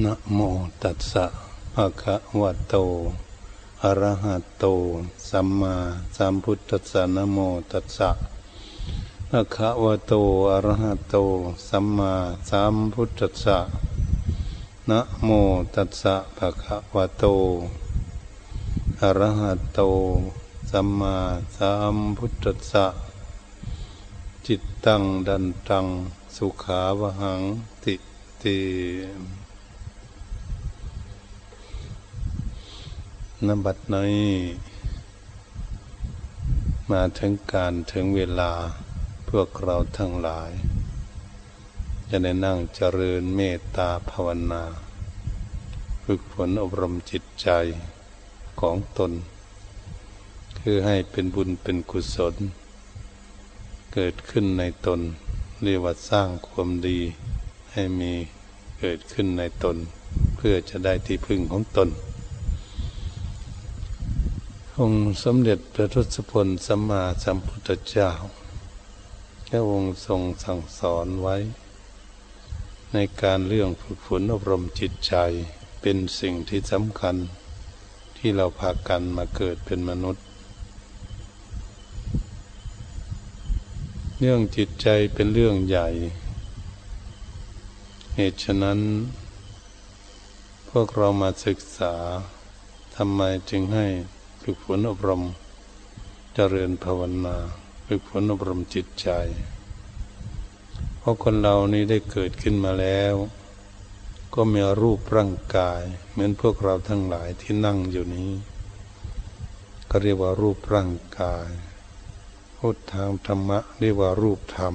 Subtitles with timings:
[0.00, 0.40] นะโม
[0.82, 1.26] ตัสสะ
[1.74, 2.74] ภะคะวะโต
[3.82, 4.64] อะระหะโต
[5.30, 5.74] สัมมา
[6.16, 7.38] สัมพุทธัสสะนะโม
[7.72, 8.10] ตัสสะ
[9.30, 10.12] ภะคะวะโต
[10.50, 11.16] อะระหะโต
[11.68, 12.12] สัมมา
[12.50, 13.58] สัมพุทธัสสะ
[14.90, 15.28] นะโม
[15.74, 17.24] ตัสสะภะคะวะโต
[19.02, 19.80] อะระหะโต
[20.70, 21.16] สัมมา
[21.56, 22.86] สัมพุทธัสสะ
[24.46, 25.86] จิตตังดันตัง
[26.36, 27.40] สุขาวหัง
[27.82, 27.94] ติ
[28.42, 28.58] ติ
[33.48, 34.32] นบัดนี้
[36.90, 38.52] มาถึงการถึงเวลา
[39.28, 40.50] พวกเราทั้งหลาย
[42.08, 44.62] จะได้นั่งเจริญเมตตาภาวนา
[46.04, 47.48] ฝึกฝนอบรมจิตใจ
[48.60, 49.12] ของตน
[50.60, 52.34] คือให้เป็นบุญเป็นกุศล
[53.94, 55.00] เกิดขึ้นในตน
[55.62, 56.98] เรียกว่าสร้างความดี
[57.72, 58.12] ให้มี
[58.80, 59.76] เกิดขึ้นในตน
[60.36, 61.90] เพื่อจะได้ที่พึ่งของตน
[64.80, 68.10] องค์สมเด็จพระทศพลสัมมาสัมพุทธเจ้า
[69.48, 71.36] พระองค์ทรงสั่งสอนไว้
[72.92, 75.14] ในการเรื่องฝึกฝนอบรมจิตใจ
[75.80, 77.16] เป็นสิ่งที่สำคัญ
[78.16, 80.24] ที่เราพากันมาเกิดเป็นมนุษย์
[84.18, 85.88] เรื่องจิตใจเป็นเรื่องใหญ่
[88.16, 88.80] เหตุฉะนั้น
[90.68, 91.94] พวกเรามาศึกษา
[92.96, 93.86] ทำไมจึงให้
[94.42, 95.22] ฝึกฝนอบรม
[96.34, 97.36] เจริญภาวนา
[97.86, 99.08] ฝึกฝนอบรมจิตใจ
[100.98, 103.14] เพราะคนเรานี้ได้เกิดขึ้นมาแล้ว
[104.34, 108.30] ก็มีรูปร่างกาย เหมือนพวกเราทั้งหลายที่นั่งอยู่นี้
[109.90, 111.48] ก็เรียกว่ารูปร่างกาย
[112.56, 114.74] พูดทางธรรมะเรียกว่ารูปธรรม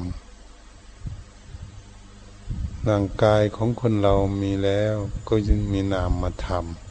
[2.87, 4.95] ร่างกายของคนเรามีแล้ว
[5.29, 6.86] ก็ยังมีนามมาทำ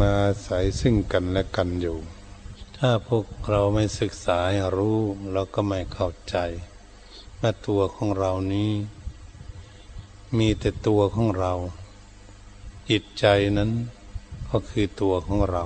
[0.00, 0.14] มา
[0.44, 1.98] ใส่ซึ่งกันและกันอยู่
[2.76, 4.98] ถ้าพวกเราไม่ศึกษาให้รู้
[5.32, 6.36] เราก็ไม่เข้าใจ
[7.40, 8.70] ว่าตัวของเรานี้
[10.38, 11.52] มีแต่ตัวของเรา
[12.90, 13.24] จิตใจ
[13.58, 13.70] นั้น
[14.50, 15.64] ก็คือตัวของเรา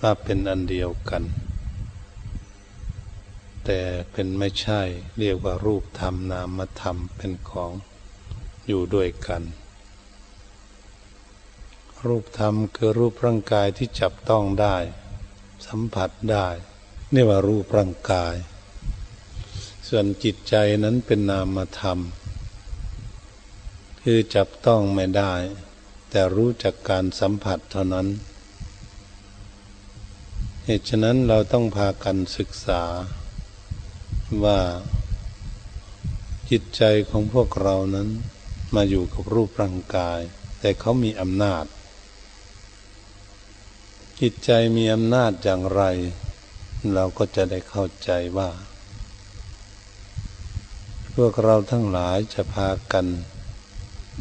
[0.00, 1.22] ว่าเป็นอันเดียวกัน
[3.64, 3.80] แต่
[4.12, 4.80] เป็นไม่ใช่
[5.18, 7.72] เรียกว่ารูปธรรมนามธรรมเป็นของ
[8.66, 9.42] อยู่ด้วยกัน
[12.08, 14.76] รูปธรรมคือรูปร่างกายที่จับต้องได้
[15.66, 16.48] สัมผัสได้
[17.14, 18.34] นี่ว่ารูปร่างกาย
[19.88, 21.98] ส่วนจิตใจนั้นเป็นนามธรรม
[24.02, 25.34] คือจับต้องไม่ได้
[26.10, 28.06] แต่รู้จักการสัมผัสเท่านั้น
[30.64, 32.82] เหตุฉะนั้นเราต้องพากันศึกษา
[34.44, 34.60] ว่า
[36.50, 38.08] จิตใจของพวกเรานั้น
[38.74, 40.20] มาอยู่กับรูปร่างกาย
[40.60, 41.64] แต่เขามีอำนาจ
[44.22, 45.82] จิตใจมีอำนาจอย่างไร
[46.94, 48.50] เราก็จะได้เข้าใจว่า
[51.14, 53.06] พวกเราทั้งหลายจะพากัน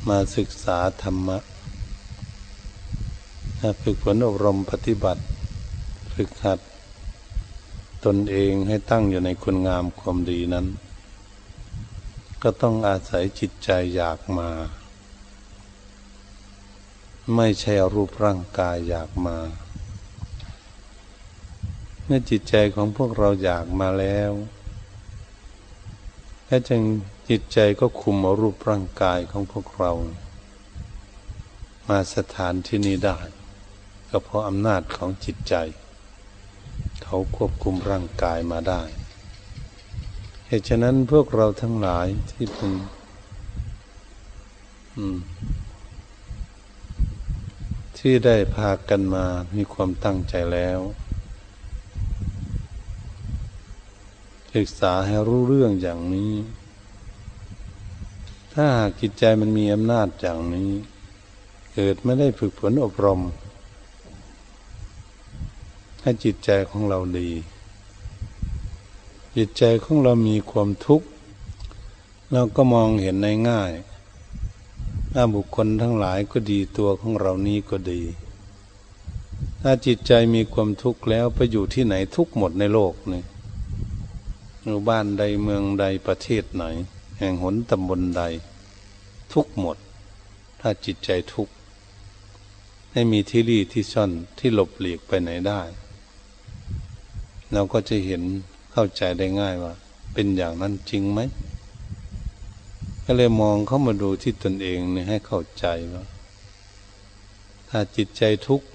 [0.09, 1.37] มาศึกษาธรรมะ
[3.81, 5.23] ฝึกฝนอบรมปฏิบัติ
[6.13, 6.59] ฝึกหัด
[8.05, 10.67] ตนเองให้ตั้งอยู่ในคุณงามความดีนั้น
[12.43, 14.49] ก็ต้องอาศัยจิตใจอยากมา
[17.35, 19.37] ไม่ใช่รูปร่างกายอยากมา
[22.05, 24.31] เมื่อจิตใจของพวกเราอยากมาแล้ว
[26.45, 26.81] แค่จึง
[27.29, 29.91] จิตใจก็คุมรูปร่างกายของพวกเรา
[31.87, 33.19] มาสถานที่นี้ได้
[34.09, 35.55] ก็เพราะอำนาจของจิตใจ
[37.03, 38.81] เขาควบคุมร่างกายมาได้
[40.47, 42.71] เหตุฉะนั้นพวกเราทั้งหลายที่เป็น
[47.97, 50.79] ที่ได้พากันมามีความตั้งใจแล้ว
[54.55, 56.33] ศึกษาให้รู้เรื่องอย่างนี้
[58.53, 60.71] ถ้าหากจิตใจมันมีอำนาจอย่างนี้
[61.73, 63.21] เกิดไม่ได้ฝึกฝนอบรม
[66.01, 67.29] ให้จิตใจของเราดี
[69.35, 71.07] จิตใจของเรามีความทุกข์
[72.31, 73.71] เราก็มองเห็นในง่าย
[75.13, 78.01] ถ้าบุคคลทั้งหลายก็ดีตัวของเรานี้ก็ดี
[79.61, 83.23] ถ้าจิตใจมีความทุกข์แล้วไปอยู่ที่ไหนทุกหมดในโลกนี่
[84.65, 86.63] อยู่บ้านใดเมืองใดประเทศไหน
[87.19, 88.23] แห่งหนตำบลใด
[89.33, 89.77] ทุกหมด
[90.61, 91.49] ถ้าจิตใจทุก
[92.91, 95.61] ให้มีที่รีที่ซ่อนที่หลบหลีกไปไหนได้
[97.53, 98.21] เราก็จะเห็น
[98.71, 99.73] เข้าใจได้ง่ายว่า
[100.13, 101.19] เป็นอย่างนั้นจริงไหม
[103.03, 106.03] ก็เลยมองเข้ามาดูที่ตนเองเนี่ยให้เข้าใจว่า
[107.69, 108.67] ถ้าจิตใจทุกข์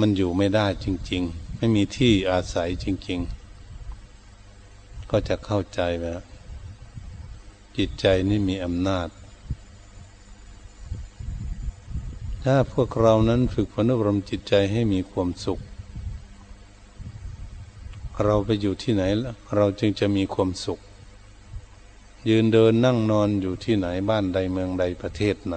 [0.04, 3.20] ันอยู่ไม่ได้จริง ๆ ไม่มีที่อาศัยจริง
[4.14, 6.14] ๆ ก็จะเข้าใจว่า
[7.76, 9.08] จิตใจนี่มีอำนาจ
[12.44, 15.60] ถ้าพวกเรานั้นฝึกฝนอบรมจิตใจให้มีความสุข
[18.24, 19.02] เราไปอยู่ที่ไหน
[19.56, 20.80] เราจึงจะมีความสุข
[22.28, 25.56] ยืนเดินนั่งนอนอยู่ที่ไหนบ้านใดเมืองใดประเทศไหน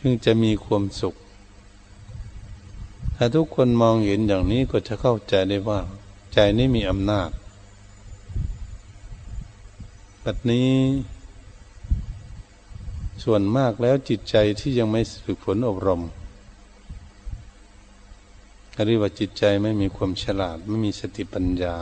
[0.00, 1.14] จึงจะมีความสุข
[3.16, 5.80] ถ้าทุกคนมองเห็นอย่างนี้ก็จะเข้าใจได้ว่า
[6.32, 7.30] ใจนี้มีอำนาจ
[10.22, 10.70] แบบนี้
[13.24, 16.02] ส่วนมากแล้วจิตใจที่ยังไม่ฝึกฝนอบรม
[18.86, 21.76] เรียกว่าจิตใจไม่มีความฉลาดไม่มีสติปัญญา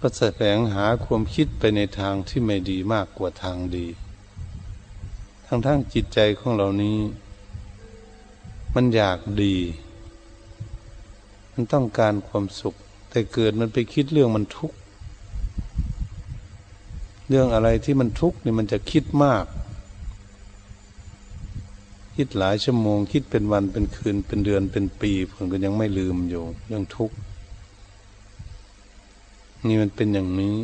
[0.00, 3.86] ก็แสวงหาความคิดไปในทางที่ไม่ดีมากกว่าทางดี
[5.46, 6.96] ทั้งทั้งจิตใจของเรานี้
[8.76, 9.56] มันอยากดี
[11.52, 12.74] มันต้องการความสุข
[13.10, 14.76] แต่เกิดมันไปคิดเรื่องมันทุกข์
[17.28, 19.44] เรื่องอะไรที่มันทุกข์นี่มันจะคิดมาก
[22.16, 27.16] คิดหลายชั่วโมง คิดเป็นวันเป็นคืนเป็นเดือนเป็นปีผมก็ยังไม่ลืมอยู่ เรื่องทุกข์
[29.66, 30.56] นี่มันเป็นอย่างนี้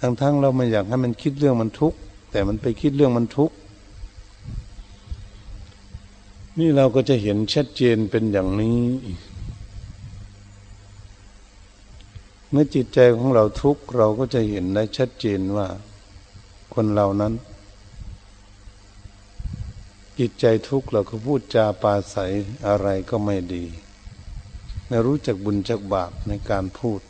[0.00, 1.98] ทั้งๆเราไม่อยากให้มันคิดเรื่องมันทุกข์
[2.30, 3.54] แต่มันไปคิดเรื่องมันทุกข์
[6.58, 8.80] นี่เราก็จะเห็นชัดเจนเป็นอย่างนี้
[12.50, 15.66] เมื่อจิตใจของเราทุกข์เราก็จะเห็นได้ชัดเจนว่า
[16.74, 17.32] คนเรานั้น
[20.18, 22.32] จิตใจทุกข์เราก็พูดจาปาศัย
[22.66, 23.64] อะไรก็ไม่ดี
[24.88, 27.00] ไม่รู้จักบุญจักบาปในการพูด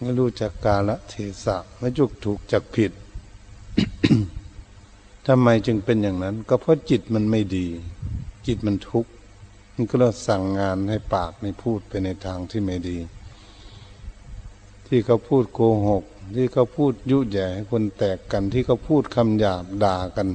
[0.00, 1.14] ไม่รู้จักกาละเท
[1.44, 2.92] ศะไม่จุกถูกจักผิด
[5.28, 7.66] ทำไมจึงเป็นอย่างนั้น ก็เพราะจิตมันไม่ดี
[8.46, 9.10] จิตมันทุกข์
[9.74, 12.96] มันก็เราสั่งงานให้ปากในพูดไปในทางที่ไม่ดี
[14.86, 16.04] ที่เขาพูดโกหก
[16.36, 20.28] ที่เขาพูดยุแย่ให้คนแตกกันที่เขาพูดคำหยาบด่ากัน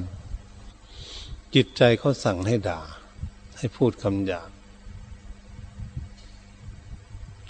[1.54, 2.80] จิตใจเขาสั่งให้ด่า
[3.58, 4.50] ให้พูดคำหยาบ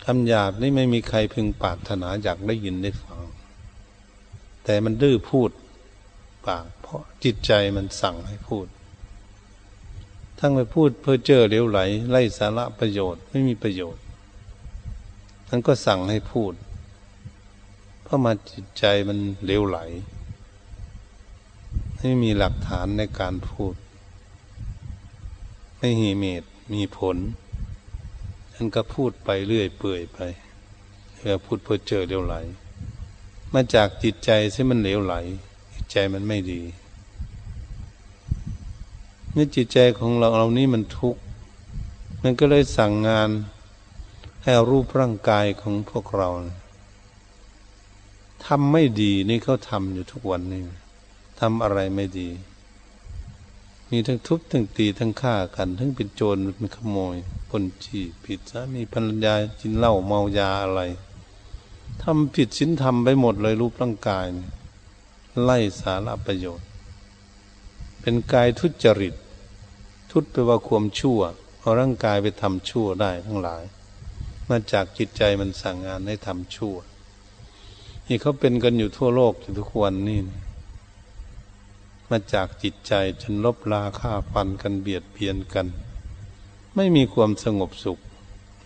[0.04, 3.20] คำหยาบนี่ไม่มีใครพึงปรารถนาอยากได้ยินได้ฟัง
[4.64, 5.50] แต่มันดื้อพูด
[6.46, 8.66] ปาก เพราะจิตใจมันสั่งให้พูด
[10.38, 11.80] ทั้งไปพูดเพื่อเจอเลี้ยวไหล
[12.10, 14.02] ไล่สาระประโยชน์ไม่มีประโยชน์
[15.48, 16.52] ทั้งก็สั่งให้พูด
[18.02, 19.78] เพราะมาจิตใจมันเลวไหล
[21.98, 23.74] ไม่มีหลักฐานในการพูด
[25.78, 26.42] ไม่มีเมต
[26.74, 27.16] มีผล
[28.54, 30.18] ฉันก็พูดไปเรื่อยเปื่อยไป
[31.16, 32.34] เพื่อพูดเพื่อเจอเลวไหล
[33.52, 35.16] มาจากจิตใจที่มันเลวไหล
[35.92, 36.62] ใจมันไม่ดี
[39.32, 41.20] เมื่จิตใจของเราเรานี้มันทุกข์
[42.22, 43.30] มันก็เลยสั่งงาน
[44.42, 46.28] ให้รูปร่างกายของพวกเรา
[48.46, 50.62] ทำไม่ดีนี่เขาทำอยู่ทุกวันนี้
[51.40, 52.28] ทำอะไรไม่ดี
[53.90, 57.16] มีทั้งทุบทั้งตีทั้งฆ่ากัน ทั้งเป็นโจรเป็นขโมย
[57.48, 60.82] ปนจีผิดซะมีภรรยากินเหล้าเมายาอะไร
[62.02, 64.26] ทำผิดสินทำไปหมดเลยรูปร่างกาย
[65.42, 66.68] ไล่สาระประโยชน์
[68.00, 69.14] เป็นกายทุจริต
[70.10, 71.20] ทุตไปว่าความชั่ว
[71.60, 73.64] เอาร่างกายไปทำชั่วได้ทั้งหลาย
[74.48, 76.76] มาจากจิตใจมันสั่งงานให้ทำชั่ว
[78.06, 80.20] นี่เขาเป็นกันอยู่ทั่วโลกทุกวันนี่
[82.10, 82.92] มาจากจิตใจ
[83.22, 85.66] จนลบลาฆ่าฟันกันเบียดเบียนกัน
[86.76, 87.98] ไม่มีความสงบสุข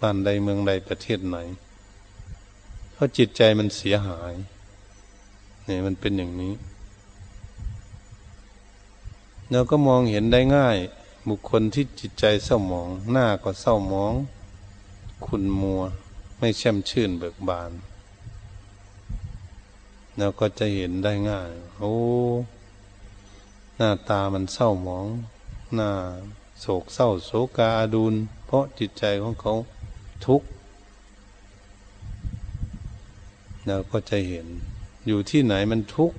[0.01, 1.37] บ้านใดเมืองใดประเทศไหน
[2.93, 4.33] เพราะจิตใจมันเสียหาย
[5.69, 6.55] นี่ยมันเป็นอย่างนี้
[9.51, 10.77] เราก็มองเห็นได้ง่าย
[11.29, 14.15] บุคคลที่จิตใจเศร้าหมอง หน้าก็เศร้าหมอง
[15.25, 15.83] ขุนมัว
[16.39, 17.71] ไม่แช่มชื่นเบิกบาน
[20.19, 21.95] เราก็จะเห็นได้ง่าย โอ้
[23.77, 25.07] หน้าตามันเศร้าหมอง
[25.75, 25.91] หน้า
[26.61, 28.15] โศกเศร้าโศกาอาดูล
[28.47, 29.53] เพราะจิตใจของเขา
[30.25, 30.47] ทุกข์
[33.67, 34.47] เราก็จะเห็น
[35.07, 36.17] อยู่ที่ไหนมันทุกข์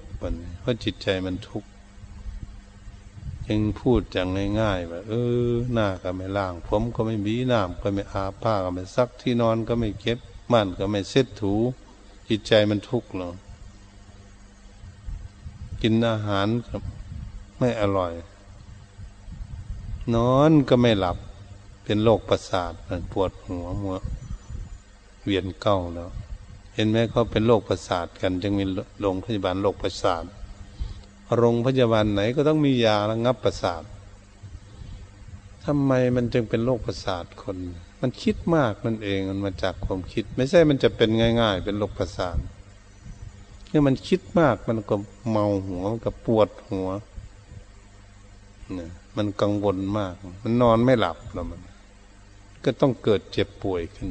[0.59, 1.69] เพราะจิตใจมันทุกข์
[3.47, 4.27] ยังพูดอย่าง
[4.59, 5.13] ง่ายๆแบบเอ
[5.49, 10.19] อ หน้าก็ไม่ล้าง ผมก็ไม่บีน้ำก็ไม่อาผ้าก็ไม่ซักที่นอนก็ไม่เก็บ
[10.51, 11.53] บ้านก็ไม่เซ็ตถู
[12.27, 13.29] จิตใจมันทุกข์หรอ
[15.81, 16.47] กินอาหาร
[17.57, 18.13] ไม่อร่อย
[20.15, 21.17] นอนก็ไม่หลับ
[21.83, 22.73] เป็นโรคประสาท
[23.11, 23.97] ปวดหัวมัว
[25.23, 26.09] เวียนเก้าแล้ว
[26.75, 28.65] เห็นไหมเขาเป็นโรคประสาทกัน จึงมี
[29.01, 30.23] โรงพยาบาลโรคประสาท
[31.37, 33.83] โรงพยาบาลไหนก็ต้องมียาระงับประสาท
[35.65, 37.57] ทำไมมันจึงเป็นโรคประสาทคน
[38.01, 41.09] มันคิดมากนั่นเองมันมาจากความคิด ไม่ใช่มันจะเป็น
[41.41, 42.37] ง่าย ๆ เป็นโรคประสาท
[43.69, 44.95] เนี่ยมันคิดมากมันก็
[45.29, 46.89] เมาหัวมันก็ปวดหัว
[48.73, 51.59] เนี่ยมันกังวลมาก มันนอนไม่หลับแล้วมัน
[52.65, 54.09] ก็ต้องเกิดเจ็บป่วยขึ้น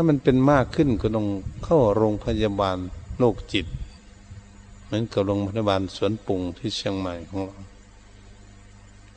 [0.00, 1.28] ้ามันเป็นมากขึ้นก็ต้อง
[1.64, 2.78] เข้าโรงพยาบาล
[3.18, 3.66] โรคจิต
[4.84, 7.58] เหมือนกับโรงพยาบาลสวนปุงที่เชียงใหม่ของเรา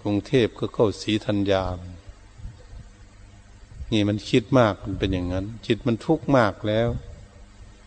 [0.01, 1.63] กรุงเทพก็เข้าสีธัญญา
[3.91, 6.89] นี่มันคิดมากมันเป็นอย่างนั้น จิตมันทุกข์มากแล้ว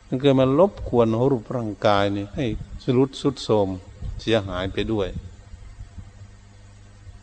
[0.06, 2.44] มันเกิดมาลบกวนรูปร่างกายนี่ให้
[2.84, 3.68] สรุดสุดโทม
[4.20, 5.08] เสียหายไปด้วย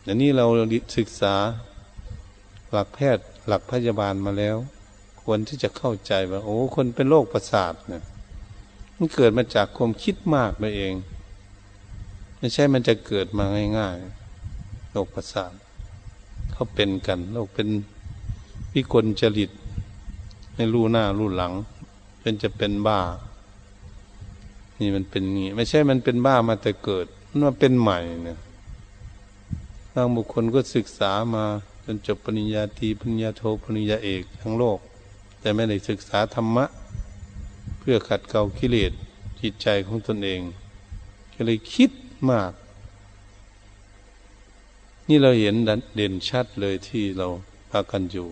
[0.06, 0.46] อันนี้เรา
[0.96, 1.34] ศึกษา
[2.72, 4.58] หลักแพทย์หลักพยาบาลมาแล้ว
[5.22, 8.02] ควรที่จะเข้าใจว่า โอ้ คนเป็นโรคประสาทเนี่ย
[8.96, 10.94] มันเกิดมาจากความคิดมากนั่นเอง
[12.38, 13.44] ไม่ใช่มันจะเกิดมา
[13.78, 15.52] ง่ายๆโรคประสาท
[16.52, 17.68] เขาเป็นกันโรคเป็น
[18.72, 19.50] พิกลจริต
[20.54, 21.52] ไม่รู้หน้ารู้หลัง
[22.20, 23.00] เป็นจะเป็นบ้า
[24.78, 28.38] นี่มันเป็นงี้ไม่ใช่มันเป็นบ้ามาแต่เกิดมันมาเป็นใหม่เนี่ย
[29.94, 31.44] บางบุคคลก็ศึกษามา
[31.84, 34.78] จนจบปริญญาตรีปริญญาโทปริญญาเอกทั้งโลก
[35.42, 36.64] แต่ไม่ได้ศึกษาธรรมะ
[37.78, 38.92] เพื่อขัดเกลากิเลส
[39.40, 40.40] จิตใจของตนเอง
[41.34, 41.90] ก็เลยคิด
[42.30, 42.52] มาก
[45.08, 45.54] นี่เราเห็น
[45.94, 47.26] เด่นชัดเลยที่เรา
[47.70, 48.28] พากันอยู่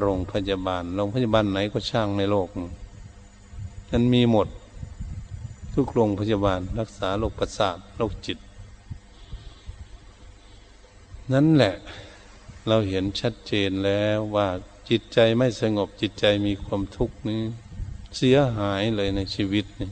[0.00, 2.48] โรงพยาบาลโรงพยาบาลไหนก็ช่างในโลก
[3.90, 4.48] นั้นมีหมด
[5.74, 8.38] ทุกโรงพยาบาลรักษาโรคประสาทโรคจิต
[11.32, 11.74] นั่นแหละ
[12.68, 14.48] เราเห็นชัดเจนแล้วว่า
[14.90, 17.42] จิตใจไม่สงบจิตใจมีความทุกข์นี้
[18.16, 19.90] เสียหายเลยในชีวิตนี่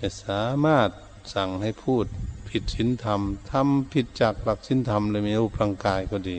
[0.00, 0.90] จะสามารถ
[1.34, 2.04] สั่งให้พูด
[2.48, 3.20] ผิดศีลธรรม
[3.50, 6.36] ทำผิดจากหลักศีลธรรมเลยมีรูปร่างกายก็ดี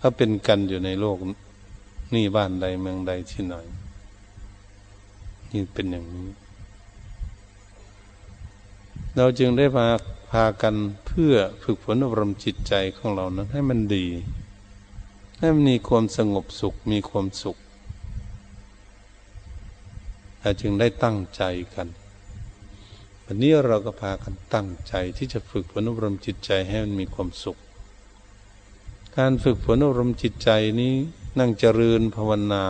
[0.00, 1.18] ถ้าเป็นกันอยู่ในโลก
[2.14, 3.54] นี่บ้านใดเมืองใดที่ไหน
[5.52, 6.28] นี่เป็นอย่างนี้
[9.16, 9.86] เราจึงได้มา
[10.30, 10.74] พากัน
[11.06, 14.06] เพื่อฝึกฝนอบรมจิตใจของเรานั้นให้มันดี
[15.38, 17.56] ให้มันมีความสงบสุขมีความสุข
[20.40, 21.42] เราจึงได้ตั้งใจ
[21.74, 21.88] กัน
[23.24, 27.56] วันนี้เราก็พากันตั้งใจที่จะฝึกฝนอบรมจิตใจให้มันมีความสุข
[29.16, 30.50] การฝึกฝนอบรมจิตใจ
[30.80, 30.94] นี้
[31.38, 32.64] นั่งเจริญภาวนา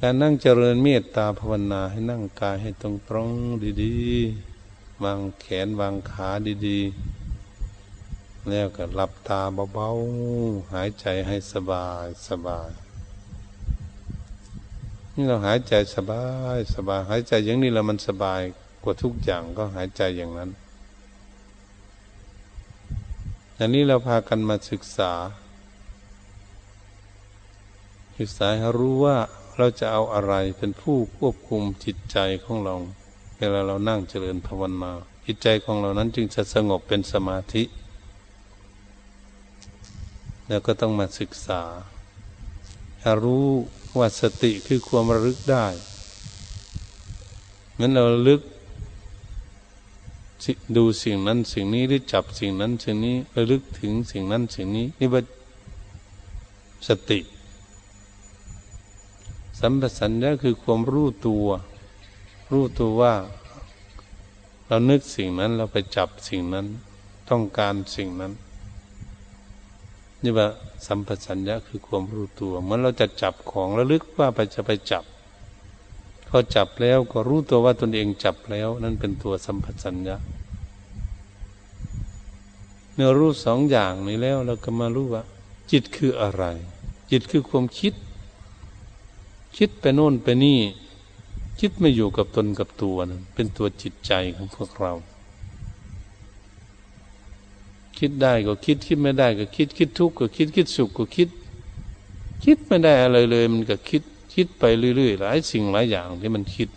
[0.00, 3.30] การนั่งเจริญเมตตาภาวนาให้นั่งกายให้ตรงตรง
[3.82, 6.28] ดีๆ วางแขนวางขา
[6.66, 7.21] ดีๆ
[8.48, 9.40] แล้วก็หลับตา
[9.74, 12.70] เบาๆหายใจให้สบายสบาย
[15.14, 18.40] นี่เราหายใจสบายสบาย หายใจอย่างนี้แล้วมันสบาย
[18.84, 20.50] กว่าทุกอย่างก็หายใจอย่างนั้น
[23.58, 25.12] อันนี้เราพากันมาศึกษา
[28.18, 29.16] ศึกษาให้รู้ว่า
[29.56, 32.74] เราจะเอาอะไรเป็นผู้ควบคุมจิตใจของเรา
[33.36, 34.92] เวลาเรานั่งเจริญภาวนา
[35.26, 37.62] จิตใจของเรานั้นจึงจะสงบเป็นสมาธิ
[40.52, 41.62] แล้วก็ต้องมาศึกษา
[43.24, 43.46] รู้
[43.98, 45.66] ว่าสติคือความระลึกได้
[47.72, 48.42] เหมือนเราลึก
[50.76, 55.22] ดูสิ่งนั้นสิ่งนี้หรือจับสิ่งนั้นสิ่งนี้ระลึกถึงสิ่งนั้นสิ่งนี้นี่ว่า
[56.88, 57.20] สติ
[59.60, 61.46] สัมปสัญญะคือความรู้ตัว
[62.52, 63.14] รู้ตัวว่า
[64.66, 66.66] เรานึกสิ่งนั้นเราไปจับสิ่งนั้น
[67.30, 68.34] ต้องการสิ่งนั้น
[70.22, 70.46] นี่ว่า
[70.86, 75.04] สัมปสัญญะคือความรู้ตัวเหมือนเราจะจับของระลึกว่าไปจะไปจับ
[76.28, 80.16] พอจับแล้วก็รู้ตัวว่าตนเองจับแล้ว นั่นเป็นตัวสัมปสัญญะ
[82.94, 85.22] เมื่อรู้สองอย่างนี้แล้วเราก็มารู้ว่า
[85.70, 86.44] จิตคืออะไร
[87.10, 87.94] จิตคือความคิด
[89.56, 90.58] คิดไปโน่นไปนี่
[91.60, 94.92] คิดไม่อยู่กับตนกับตัวนะเป็นตัวจิตใจของพวกเรา
[98.04, 101.28] คิดได้ก็คิด คิดไม่ได้ก็คิด คิดทุกข์ก็คิด คิดสุขก็คิด
[102.44, 104.02] คิดไม่ได้อะไรเลย มันก็คิด
[104.34, 104.64] คิดไป
[104.96, 106.68] เรื่อยๆหลายสิ่งหลายอย่างที่มันคิด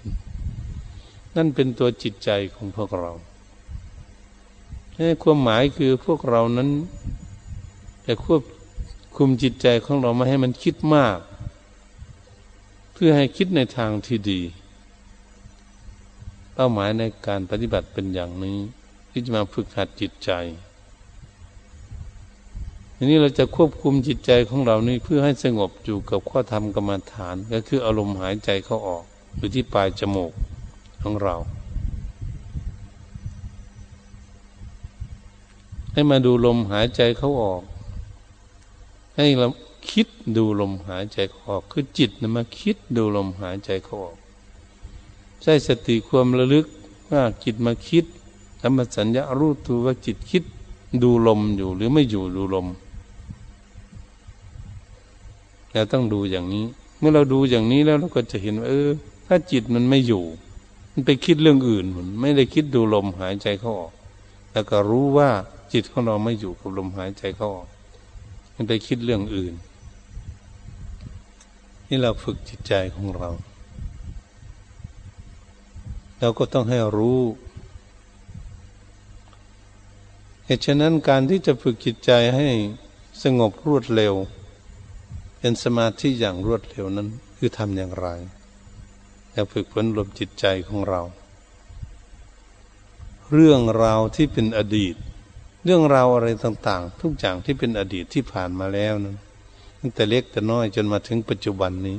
[1.36, 3.12] นั่นเป็นตัวจิตใจของพวกเรา
[5.24, 6.70] ความหมายคือพวกเรานั้น
[8.08, 8.42] จะควบ
[9.18, 11.20] คุมจิตใจของเราไม่ให้มันคิดมาก
[12.94, 14.42] เพื่อให้คิดในทางที่ดี
[16.54, 18.58] เป้าหมายในการปฏิบัติเป็นอย่างนี้
[19.10, 20.32] ที่จะมาฝึกหัดจิตใจ
[22.98, 29.04] ทีนี้เราจะควบคุมจิตใจของเรานี่เพื่อให้สงบอยู่กับข้อธรรมกรรมฐาน ก็คืออารมณ์หายใจเข้าออก
[29.38, 30.32] อยู่ที่ปลายจมูก
[31.02, 31.36] ของเรา
[35.92, 37.64] ให้มาดูลมหายใจเข้าออก
[39.16, 39.48] ให้เรา
[39.92, 44.18] คิดดูลมหายใจเข้าออก คือจิตนะมาคิดดูลมหายใจเข้าออก
[45.42, 46.66] ใช้สติความระลึก
[47.10, 48.06] ว่าจิตมาคิด
[48.62, 50.44] ธรรมสัญญารู้ตัวว่าจิตคิด
[51.04, 52.68] ดูลมอยู่หรือไม่อยู่ดูลม
[55.76, 56.66] เราต้องดูอย่างนี้
[57.00, 58.90] เมื่อเราดูอย่างนี้แล้วเราก็จะเห็นว่าเออ
[59.28, 60.24] ถ้าจิตมันไม่อยู่
[60.92, 63.94] มันไปคิดเรื่องอื่นมันไม่ได้คิดดูลมหายใจเข้าออก
[64.52, 65.30] แล้วก็รู้ว่า
[65.74, 67.68] จิตของเราไม่อยู่กับลมหายใจเข้าออก
[68.56, 69.54] มันไปคิดเรื่องอื่น
[71.88, 73.30] นี่เราฝึกจิตใจของเรา
[76.20, 77.22] เราก็ต้องให้รู้
[80.46, 82.48] เหตุฉะนั้นการที่จะฝึกจิตใจให้
[83.24, 84.14] สงบรวดเร็ว
[85.48, 88.08] เป็นสมาธิอย่างรวดเร็วนั้น คือทำอย่างไร
[89.34, 91.02] อยาฝึกฝนรวมจิตใจของเรา
[93.32, 94.96] เรื่องราวที่เป็นอดีต
[95.64, 99.18] เรื่องราวอะไรต่างๆ ทุกอย่างที่เป็นอดีตที่ผ่านมาแล้วนั้น
[99.80, 101.98] ตั้งแต่เล็กแต่น้อยจนมาถึงปัจจุบันนี้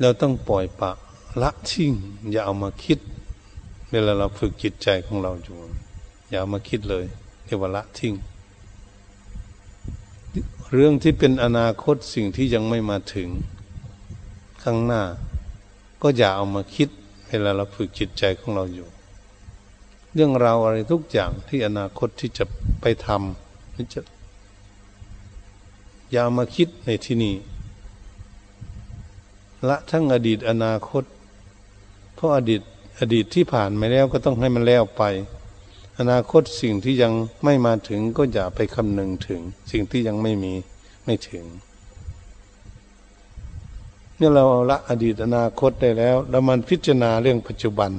[0.00, 0.92] เราต้องปล่อยปะ
[1.42, 1.92] ละทิ้ง
[2.30, 2.98] อย่าเอามาคิด
[3.90, 5.56] เวลาเราฝึกจิตใจของเราอยู่
[6.28, 7.04] อย่าเอามาคิดเลย
[7.44, 8.14] เรียกว่าละทิ้ง
[10.76, 13.28] เรื่องที่เป็นอนาคตสิ่งที่ยังไม่มาถึง
[14.62, 15.02] ข้างหน้า
[16.02, 16.88] ก็อย่าเอามาคิด
[17.26, 18.88] เวลาเราฝึกจิตใจของเราอยู่
[20.14, 22.44] เรื่องราวอะไรทุกอย่างที่อนาคตที่จะ
[22.80, 24.00] ไปทำนี่จะ
[26.12, 27.34] อย่ามาคิดในที่นี้
[29.68, 31.04] ละทั้งอดีตอนาคต
[32.14, 32.62] เพราะอดีต
[33.00, 35.02] อดีตที่ผ่านมาแล้วก็ต้องให้มันแล้วไป
[35.98, 37.12] อนาคตสิ่งที่ยัง
[37.44, 40.52] ไม่มาถึงก็อย่าไปคำนึงถึง สิ่งที่ยังไม่มี
[41.04, 41.44] ไม่ถึง
[44.16, 47.90] เนี่ยเราละอดีตอนาคตได้แล้ว แล้วมันพิจารณาเรื่องปัจจุบัน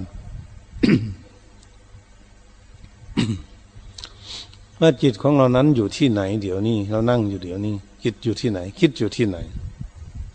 [4.82, 9.38] ว่าจิตของเรานั้นอยู่ที่ไหน เดี๋ยวนี้ เรานั่งอยู่เดี๋ยวนี้จิตอยู่ที่ไหน คิดอยู่ที่ไหน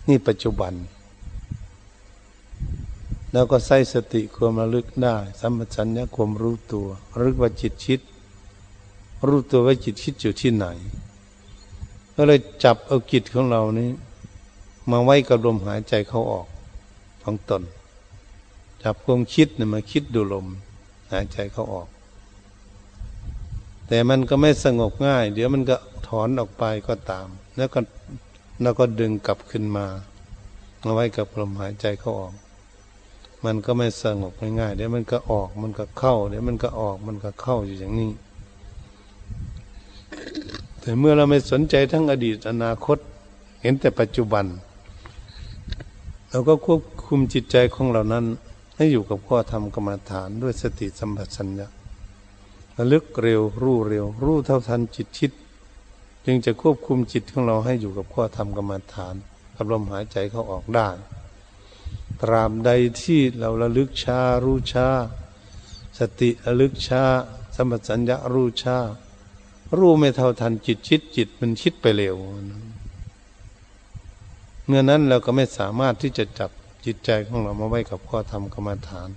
[0.09, 0.73] นี่ปัจจุบัน
[3.33, 8.01] แล้วก็ใส่สติความระลึกได้ สัมปชัญญะความรู้ตัวระลึกว่าจิตคิด
[9.27, 10.67] รู้ตัวว่าจิตคิดอยู่ที่ไหน
[12.15, 13.91] ก็เลยจับเอาจิตของเรานี้
[14.91, 16.47] มาไว้กับลมหายใจเขาออก
[17.23, 17.63] ของตน
[18.83, 20.47] จับความคิดเนี่ยมาคิดดูลม
[21.11, 21.89] หายใจเขาออก
[23.87, 27.81] แต่มันก็ไม่สงบง่าย เดี๋ยวมันก็ถอนออกไปก็ตาม แล้วก็
[28.63, 29.87] แล้วก็ดึงกลับขึ้นมา
[30.85, 32.35] มาไว้กับลมหายใจเขาออก
[33.45, 38.11] มันก็ไม่สงบง่ายๆเดี๋ยวมันก็ออกมันก็เข้าเดี๋ยวมันก็ออกมันก็เข้าอยู่อย่างนี้
[40.81, 42.99] แต่เมื่อเราไม่สนใจทั้งอดีตอนาคต
[43.63, 44.47] เห็นแต่ปัจจุบัน
[46.31, 48.25] เราก็ควบคุมจิตใจของเรานั้น
[48.77, 51.69] ให้อยู่กับข้อธรรมกรรมฐานด้วยสติสัมปชัญญะ
[52.77, 55.33] ระลึกเร็วรู้เร็ว รู้เท่าทันจิตชิด
[56.25, 59.15] จึงจะควบคุมจิตของเราให้อยู่กับข้อธรรมกรรมฐาน
[59.55, 60.89] กับลมหายใจเข้าออกได้
[62.21, 62.71] ตราบใด
[63.03, 64.89] ที่เราระลึกชารู้ชา
[65.99, 67.03] สติระลึกชา
[67.57, 68.79] สมสัญญารู้ชา
[69.77, 72.17] รู้ไม่เท่าทันจิตชิดจิตมันคิดไปเร็ว
[74.67, 76.51] เมื่อนั้นเราก็ไม่สามารถที่จะจับ
[76.85, 79.09] จิตใจของเรามาไว้กับข้อธรรมกรรมฐาน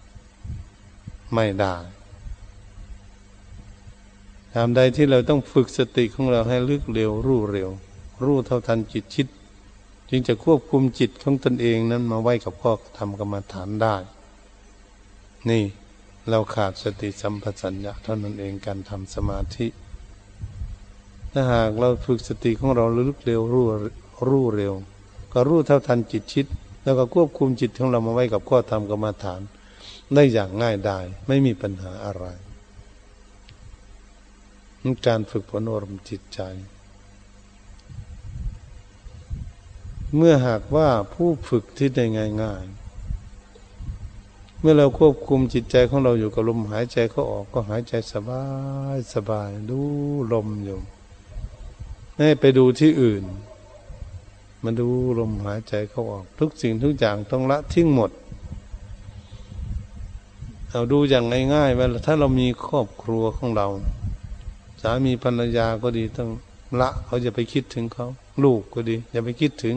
[1.33, 1.75] ไม่ได้
[4.53, 7.69] ตามใดที่เราต้องฝึกสติของเราให้ลึกเร็ว รู้เร็ว
[8.23, 9.27] รู้เท่าทันจิตชิด
[10.15, 13.95] จึงจะควบคุมจิตของตนเองนั้นมาไว้กับข้อธรรมกรรมฐานได้
[15.49, 15.63] นี่
[16.29, 19.67] เราขาดสติสัมปชัญญะเท่านั้นเองการทำสมาธิ
[21.31, 23.65] ถ้าหากเราฝึกสติของเราลึกเร็วรู้
[24.29, 24.73] รู้เร็ว
[25.33, 26.45] ก็รู้เท่าทันจิตชิด
[26.83, 29.41] แล้วก็ควบคุมจิตของเรามาไว้กับข้อธรรมกรรมฐาน
[30.13, 32.25] ได้อย่างง่ายดายไม่มีปัญหาอะไร
[35.07, 36.41] การฝึกฝนอารมณ์จิตใจ
[40.15, 42.03] เมื่อหากว่าผู้ฝึกที่ได้
[42.41, 48.43] ง่ายๆ เมื่อเราควบคุมจิตใจของเราอยู่กับลมหายใจเขาออกก็หายใจสบา
[48.95, 49.79] ยสบายดู
[50.33, 50.79] ลมอยู่
[52.15, 53.23] ไม่ไปดูที่อื่น
[54.63, 54.87] มาดู
[55.19, 58.11] ลมหายใจเขาออก ทุกสิ่งทุกอย่างต้องละทิ้งหมด
[60.69, 63.67] เอาดูอย่างง่ายๆว่าถ้าเรามีครอบครัวของเรา
[64.81, 66.29] สามีภรรยาก็ดีต้อง
[66.79, 68.07] ละเขาจะไปคิดถึงเขา
[68.43, 69.75] ลูกก็ดี อย่าไปคิดถึง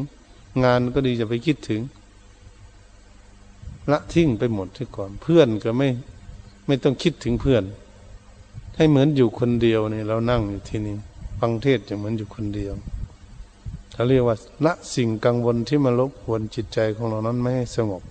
[0.64, 1.83] งานก็ดีจะไปคิดถึง
[3.90, 5.88] ละทิ้งไปหมดที่ก่อน เพื่อนก็ไม่
[6.66, 7.64] ไม่ต้องคิดถึงเพื่อน
[8.77, 10.97] ให้เหมือนอยู่คนเดียวนี่เรานั่งอยู่ที่นี่
[11.40, 12.75] ฟังเทศจะเหมือนอยู่คนเดียว
[13.92, 18.03] เขาเรียกว่าละสิ่งกังวลที่มารบกวนจิตใจของเรานั้นไม่ให้สงบ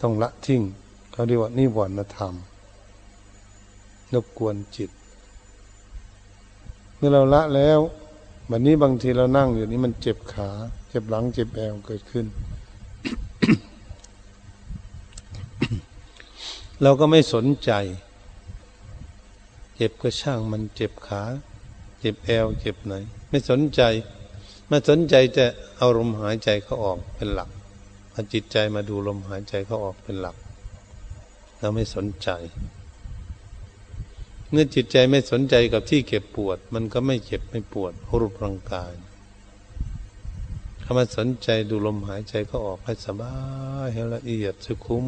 [0.00, 0.62] ต้องละทิ้ง
[1.12, 2.34] เขาเรียกว่านิวรณธรรม
[4.14, 4.90] รบกวนจิต
[6.96, 7.80] เมื่อเราละแล้ว
[8.50, 10.50] วันนี้บางทีเรานั่งอยู่นี้มันเจ็บขา
[10.96, 12.26] จ็บหลังเจ็บแอวเกิดขึ้น
[16.82, 17.72] เราก็ไม่สนใจ
[19.76, 21.22] เจ็บก็ช่างมันเจ็บขา
[22.00, 22.94] เจ็บแอวเจ็บไหน
[23.28, 23.82] ไม่สนใจ
[24.70, 25.44] มาสนใจจะ
[25.78, 27.50] เอาลมหายใจเขาออกเป็นหลัก
[28.12, 30.36] เอาจิตใจมาดูลมหายใจเขาออกเป็นหลัก
[31.58, 32.28] เราไม่สนใจ
[34.50, 38.92] เมื่อจิตใจไม่สนใจกับที่เก็บปวด มันก็ไม่เจ็บไม่ปวดรูปร่างกาย
[40.88, 43.36] ถ้ามาสนใจดูลมหายใจเขาออกให้สบา
[43.84, 45.06] ยให้ละเอียดสุขุม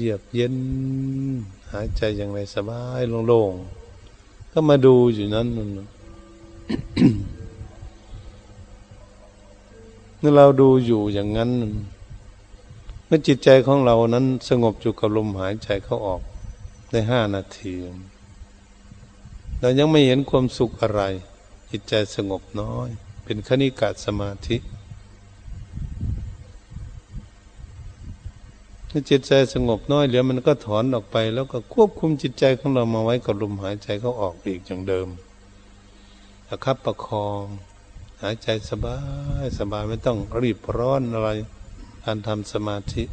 [0.00, 0.56] เยือกเย็น
[1.72, 5.70] หายใจอย่างไรสบายโล่งๆก็มาดูอยู่นั้นนั่น
[10.18, 11.50] เมื่อเราดูอยู่อย่างนั้น
[13.06, 16.20] เมื่อจิตใจของเรานั้นสงบอยู่กับลมหายใจเข้าออก
[16.90, 17.72] ได้ห้านาที
[19.60, 21.02] เรายังไม่เห็นความสุขอะไร
[21.70, 22.90] จิตใจสงบน้อย
[23.30, 24.56] เป็นคณิกาสมาธิ
[28.90, 35.08] ถ้าจิตใจสงบน้อยเหลือมันก็ถอนออกไป แล้วก็ควบคุมจิตใจของเรามาไว้กับลมหายใจเขาออกอีกอย่างเดิม
[36.46, 37.44] ประคับประคอง
[38.22, 38.98] หายใจสบา
[39.42, 41.30] ยสบายไม่ต้องรีบร้อนอะไร
[42.04, 43.04] การทำสมาธิ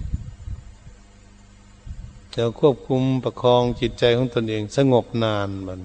[2.35, 5.81] จะควบคุมประคองจิตใจของตนเองสงบนานมัน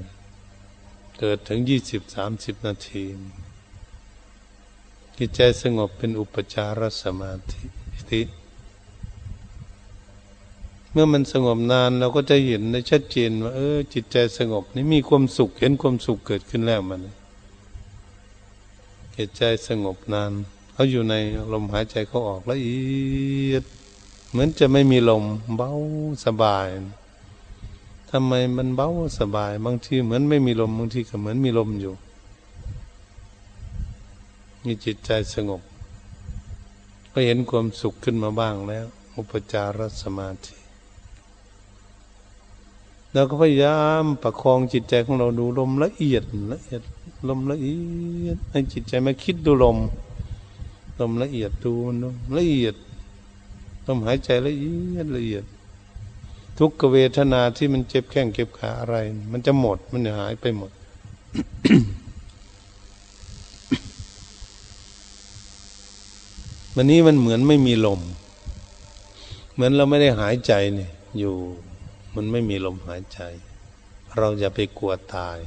[1.18, 3.06] เกิดถึงยี่สิบสามสิบนาที
[5.18, 8.22] จิตใจสงบเป็นอุปจารสมาธิ
[10.92, 17.00] เมื่อมันสงบนานเราก็จะเห็นได้ชัดเจนว่าเออ จิตใจสงบนี่มีความสุขเห็นความสุขเกิดขึ้นแล้วมัน
[19.16, 20.32] จิตใจสงบนาน
[20.72, 21.14] เขาอยู่ใน
[21.52, 22.82] ลมหายใจเขาออกละเอี
[23.52, 23.64] ยด
[24.30, 25.24] เหมือนจะไม่มีลม
[25.56, 25.72] เบา
[26.24, 26.68] สบาย
[28.10, 31.94] ทำไมมันเบาสบาย บางทีเหมือนไม่มีลมบางทีก็เหมือนมีลมอยู่
[34.66, 35.62] มีจิตใจสงบ
[37.12, 40.54] ก็เห็นความสุขขึ้นมาบ้างแล้ว อุปจารสมาธิ
[43.12, 46.82] เราก็พยายามประคองจิตใจของเราดูลมละเอียดละเอียด
[47.28, 47.76] ลมละเอี
[48.26, 49.78] ยดให้จิตใจมาคิดดูลม
[51.00, 51.96] ลมละเอียดดูมัน
[52.38, 52.74] ละเอียด
[53.86, 55.44] ลมหายใจละเอียดละเอียด
[56.58, 58.96] ทุกเวทนาที่มันเจ็บแข้งเจ็บขาอะไร
[59.32, 60.70] มันจะหมดมันจะหายไปหมด
[66.76, 68.00] วันนี้มันเหมือนไม่มีลม
[69.52, 71.34] เหมือนเราไม่ได้หายใจเนี่ย อยู่
[72.14, 73.20] มันไม่มีลมหายใจ
[74.16, 75.38] เราอย่าไปกลัวตาย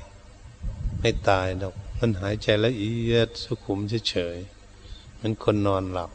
[1.00, 6.12] ไม่ตายดอกมันหายใจละเอียดสุขุมเฉยๆมันคนนอนหลับ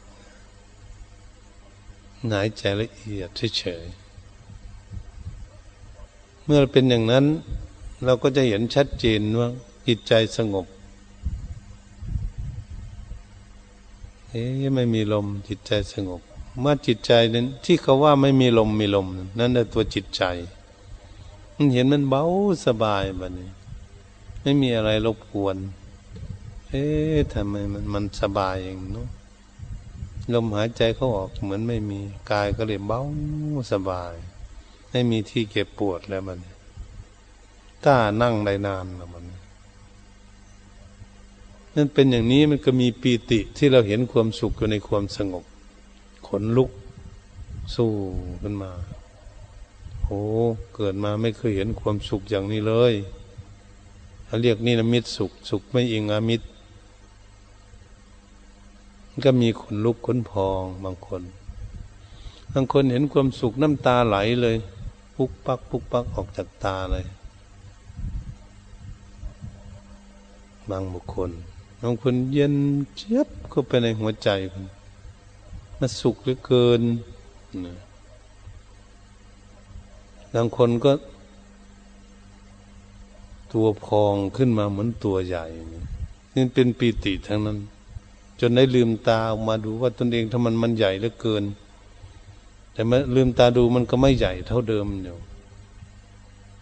[2.32, 7.24] หายใจละเอียดเฉยๆเมื่อเป็นอย่างนั้น
[8.04, 9.48] เราก็จะเห็นชัดเจนว่า
[9.86, 10.66] จิตใจสงบ
[14.32, 16.20] เอ๊ไม่มีลมจิตใจสงบ
[16.60, 19.06] เมื่อจิตใจนั้น ที่เขาว่าไม่มีลมมีลม
[19.38, 20.22] นั่นแหละตัวจิตใจ
[21.54, 22.24] มันเห็นมันเบา
[22.66, 23.50] สบายแบบนี้
[24.42, 25.56] ไม่มีอะไรรบกวน
[26.68, 29.08] เอ๊ะทำไมมันมันสบายเองเนาะ
[30.34, 33.00] ลมหายใจเขาออกเหมือนไม่มีกายก็เลยเบา
[33.72, 34.14] สบาย
[34.90, 36.38] ไม่มีที่เก็บปวดแล้วมัน
[37.86, 39.24] กล้านั่งได้นานแล้วมัน
[41.76, 45.44] นั่นเป็นอย่างนี้มันก็มีปีติที่เราเห็นความสุขอยู่ในความสงบ
[46.26, 46.70] ขนลุก
[47.74, 47.90] สู้
[48.42, 48.72] ขึ้นมา
[50.02, 50.20] โอ้
[50.74, 52.92] เกิดมาไม่เคยเห็นความสุขอย่างนี้เลย
[54.26, 56.46] เขาเรียกนี่นะมิตรสุข สุขไม่อิงอามิตร
[59.24, 61.22] ก็มีขนลุกขนพองบางคน
[62.52, 64.56] บางคนเห็นความสุขน้ำตาไหลเลย
[65.16, 67.04] ปุกปักปุกปักออกจากตาเลย
[70.70, 71.30] บางบุคคล
[71.82, 72.54] บางคนเย็น
[72.96, 74.64] เจี๊ยบเข้าไปในหัวใจคน
[75.78, 76.82] มันสุขเหลือเกิน
[80.34, 80.92] บางคนก็
[83.52, 85.44] ตัวพองขึ้นมาเหมือนตัวใหญ่
[86.34, 87.58] นี่เป็นปีติทั้งนั้น
[88.40, 91.44] จนได้ลืมตาออกมาดูว่าตนเองถ้ามันมันใหญ่เหลือเกิน
[92.72, 95.16] แต่เมื่อลืมตาดูมันก็ไม่ใหญ่เท่าเดิมอยู่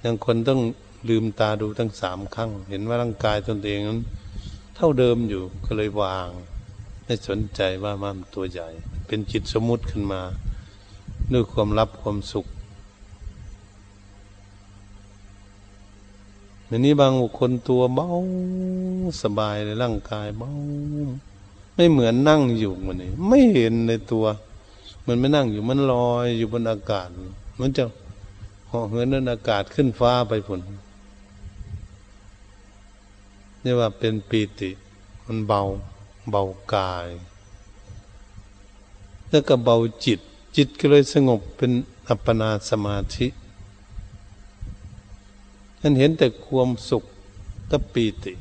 [0.02, 0.60] บางคนต้อง
[1.08, 4.00] ลืมตาดูทั้งสามครั้ง เห็นว่าร่างกายตนเองนั้น
[4.80, 6.28] เท่าเดิมอยู่ก็เลยวาง
[7.04, 8.68] ไม่สนใจว่ามันตัวใหญ่
[9.06, 10.20] เป็นจิตสมมุติขึ้นมา
[11.32, 12.46] ด้วยความรับความสุข
[16.68, 18.08] อันนี้บางบุคคลตัวเบา
[19.22, 20.50] สบายเลยร่างกายเบา
[21.74, 24.24] ไม่เหมือนนั่งอยู่มันนี่ไม่เห็นในตัว
[25.06, 27.08] มันไม่นั่งอยู่มันลอยอยู่บนอากาศ
[27.60, 27.84] มันจะ
[28.68, 30.60] เหาะเหินในอากาศขึ้นฟ้าไปผล
[33.68, 34.70] นี่ว่าเป็นปีติ
[35.24, 35.62] มันเบา
[36.30, 36.42] เบา
[36.74, 37.08] กาย
[39.30, 40.20] แล้วก็เบาจิต
[40.56, 41.72] จิตก็เลยสงบเป็น
[42.08, 43.26] อัปปนาสมาธิ
[45.80, 47.04] ฉันเห็นแต่ความสุข
[47.70, 48.32] กับปีติ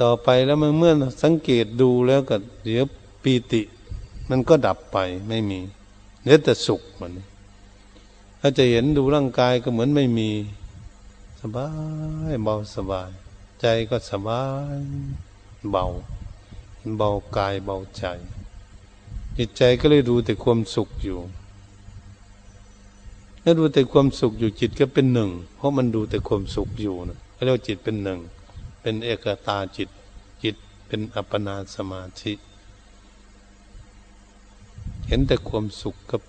[0.00, 2.84] ต่อไปแล้วเมื่อสังเกตดูแล้วก็เดี๋ยว
[3.22, 3.62] ปีติ
[4.30, 4.96] มันก็ดับไป
[5.28, 5.60] ไม่มี
[6.22, 7.12] เหลือแต่สุขมัน
[8.40, 10.30] ถ้าจะเห็นดูร่างกายก็เหมือนไม่มี
[11.44, 11.68] สบา
[12.30, 13.10] ยเบาสบาย
[13.60, 14.42] ใจก็สบา
[14.76, 14.78] ย
[15.70, 15.84] เบา
[16.96, 18.02] เบากายเบาใจ
[19.36, 21.18] จิตใจก็เลยดูแต่ความสุขอยู่
[23.42, 28.18] ถ้าดูแต่ความสุขอยู่จิตก็เป็นหนึ่ง เพราะมันดูแต่ความสุขอยู่นะเรียกว่าจิตเป็นหนึ่ง
[28.80, 29.88] เป็นเอกตาจิต
[30.42, 32.32] จิตเป็นอัปปนาสมาธิ
[35.08, 36.20] เห็นแต่ความสุขกับ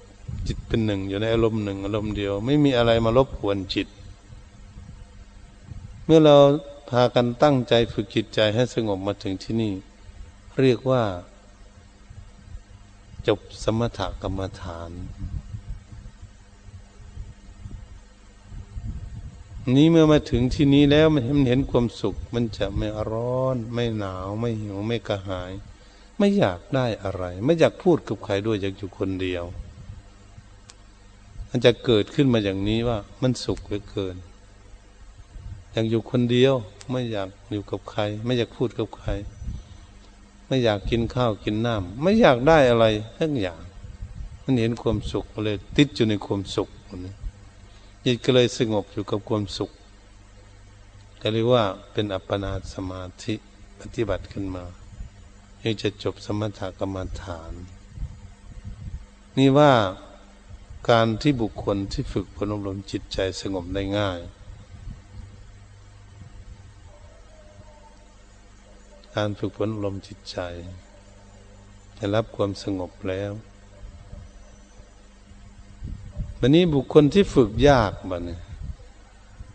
[0.48, 3.90] จิตเป็นหนึ่งอยู่ในอารมณ์หนึ่งอารมณ์เดียว ไม่มีอะไรมารบกวนจิต
[6.06, 6.38] เมื่อเรา
[6.90, 9.74] พากันตั้งใจฝึกจิตใจให้สงบมาถึงที่นี่
[10.60, 11.04] เรียกว่า
[13.28, 14.92] จบสมถกรรมฐาน
[19.76, 25.52] นี้เมื่อมาถึงที่นี้แล้วมันเห็นความสุข มันจะไม่ร้อน ไม่หนาวไม่หิวไม่กระหาย
[26.18, 29.44] ไม่อยากได้อะไร ไม่อยากพูดกับใครด้วยอยากอยู่คนเดียว
[31.50, 34.16] มันจะเกิดขึ้นมาอย่างนี้ว่า มันสุขเหลือเกิน
[35.74, 36.54] อยากอยู่คนเดียว
[36.92, 39.10] ไม่อยากอยู่กับใคร ไม่อยากพูดกับใคร
[40.48, 42.86] ไม่อยากกินข้าวกินน้ำไม่อยากได้อะไร
[43.18, 43.62] ทั้งอย่าง
[44.44, 46.70] มันเห็นความสุขเลย ติดอยู่ในความสุข
[47.06, 47.14] นี้
[48.06, 49.72] จิตก็เลยสงบอยู่กับความสุข
[51.22, 53.36] ก็เรียกว่าเป็นอัปปนาสมาธิ
[53.80, 54.66] ปฏิบัติขึ้นมา
[55.62, 57.54] นี่จะจบสมถกรรมฐาน
[59.38, 59.72] นี่ว่า
[60.90, 64.20] การที่บุคคลที่ฝึกพนอบรมจิตใจสงบได้ง่าย
[69.16, 70.38] การฝึกฝนอบรมจิตใจ
[71.96, 73.32] ได้รับความสงบแล้ว
[76.40, 78.38] บันนี้บุคคลที่ฝึกยากบันนี้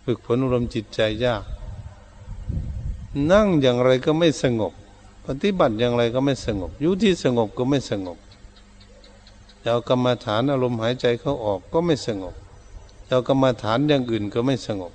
[0.05, 1.45] ฝึกผลมจิตใจยาก
[3.33, 4.73] นั่งอย่างไรก็ไม่สงบ
[5.27, 8.19] ปฏิบัติอย่างไรก็ไม่สงบอยู่ที่สงบก็ไม่สงบ
[9.63, 12.35] เอากรรมฐานอารมณ์หายใจเขาออกก็ไม่สงบ
[13.09, 14.93] เอากรรมฐานอย่างอื่นก็ไม่สงบ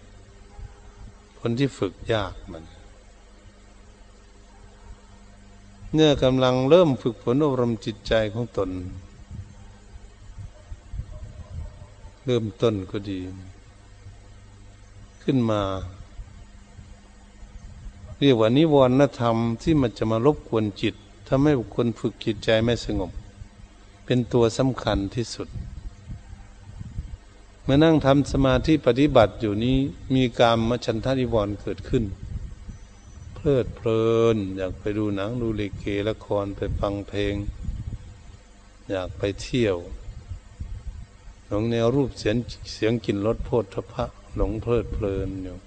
[1.39, 2.63] คนที่ฝึกยากมัน
[5.95, 8.69] เนื่อกำลังเริ่มฝึกฝนอบรมจิตใจของตน
[12.25, 13.19] เริ่มต้นก็ดี
[15.23, 15.61] ขึ้นมา
[18.19, 20.95] เรียกว่านิวรณธรรมที่มันจะมารบกวนจิต
[21.27, 23.11] ทำให้บุคคลฝึกจิตใจไม่สงบ
[24.05, 25.47] เป็นตัวสำคัญที่สุด
[27.63, 29.77] เมื่อนั่งทำสมาธิปฏิบัติอยู่นี้
[30.15, 32.03] มีการมชันทนิวรณ์เกิดขึ้น
[33.45, 34.03] ลิดเพลิ
[34.35, 37.35] น อยากไปดูหนังดูเลเกละครไปฟังเพลง
[38.91, 39.77] อยากไปเที่ยว
[41.47, 42.37] หลงแนวรูปเสียง
[42.73, 45.57] เสียงกลิ่นรสโพธพะหลงเพลิดเพลินอยู่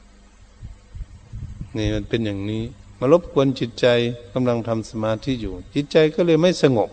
[1.76, 2.62] นี่มันเป็นอย่างนี้
[2.98, 3.86] มารบกวนจิตใจ
[4.32, 6.90] กำลังทำสมาธิอยู่ จิตใจก็เลยไม่สงบ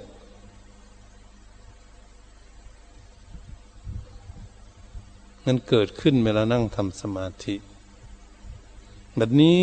[5.45, 7.55] มันเกิดขึ้นเวลานั่งทำสมาธิ
[9.17, 9.61] แบบนี้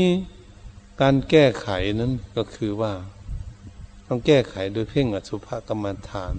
[1.01, 1.69] การแก้ไข
[2.01, 2.93] นั้นก็คือว่า
[4.07, 6.35] ต้องแก้ไขโดยเพ่งอสุภกรรมฐาน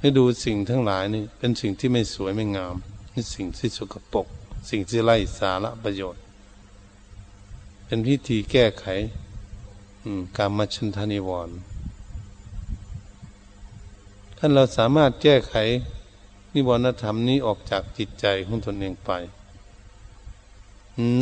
[0.00, 2.76] ให้ดูสิ่งทั้งหลายนี่เป็นสิ่งที่ไม่สวยไม่งาม
[3.12, 4.26] นี่สิ่งที่สกปรก
[4.70, 6.22] สิ่งที่ไร้สาระประโยชน์
[7.86, 8.86] เป็นพิธีแก้ไข
[10.36, 11.56] การมาชันทานิวรณ์
[14.38, 15.54] ท่านเราสามารถแก้ไข
[16.54, 19.10] นิวรณธรรมนี้ออกจากจิตใจของตนเองไป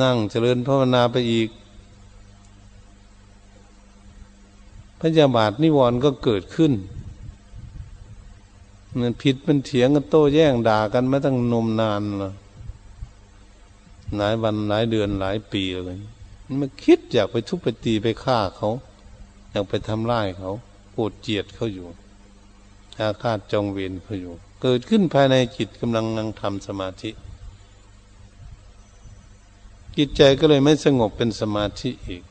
[0.01, 1.49] นั่งเจริญภาวนาไปอีก
[5.07, 6.73] พยาบาทนิวรณ์ก็เกิดขึ้น
[9.01, 12.35] มันผิดมันเถียงกันโต้แย่งด่ากันมาตั้งนมนานลย
[14.17, 15.99] หลายวันหลายเดือนหลายปีเลย
[16.61, 18.71] มันคิดอยากไปทุบไปตีไปฆ่าเขา
[19.51, 20.51] อยากไปทำร้ายเขา
[20.93, 21.87] โกรธเจียดเขาอยู่
[22.99, 27.11] อาฆาตจองเวรเขาอยู่ เกิดขึ้นภายในจิตกำลังนั่งทำสมาธิ
[29.97, 32.23] จิตใจก็เลยไม่สงบเป็นสมาธิอีก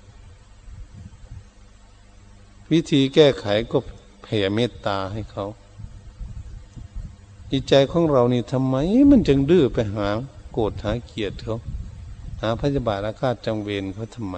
[2.71, 3.77] วิธีแก้ไขก็
[4.23, 5.45] แผ่เมตตาให้เขา
[7.51, 8.75] จิตใจของเรานี่ทำไม
[9.11, 10.07] มันจึงดื้อไปหา
[10.51, 11.57] โกรธหาเกลียดเขา
[12.41, 14.37] หาพยาบาทอาฆาตจังเวรเขาทำไม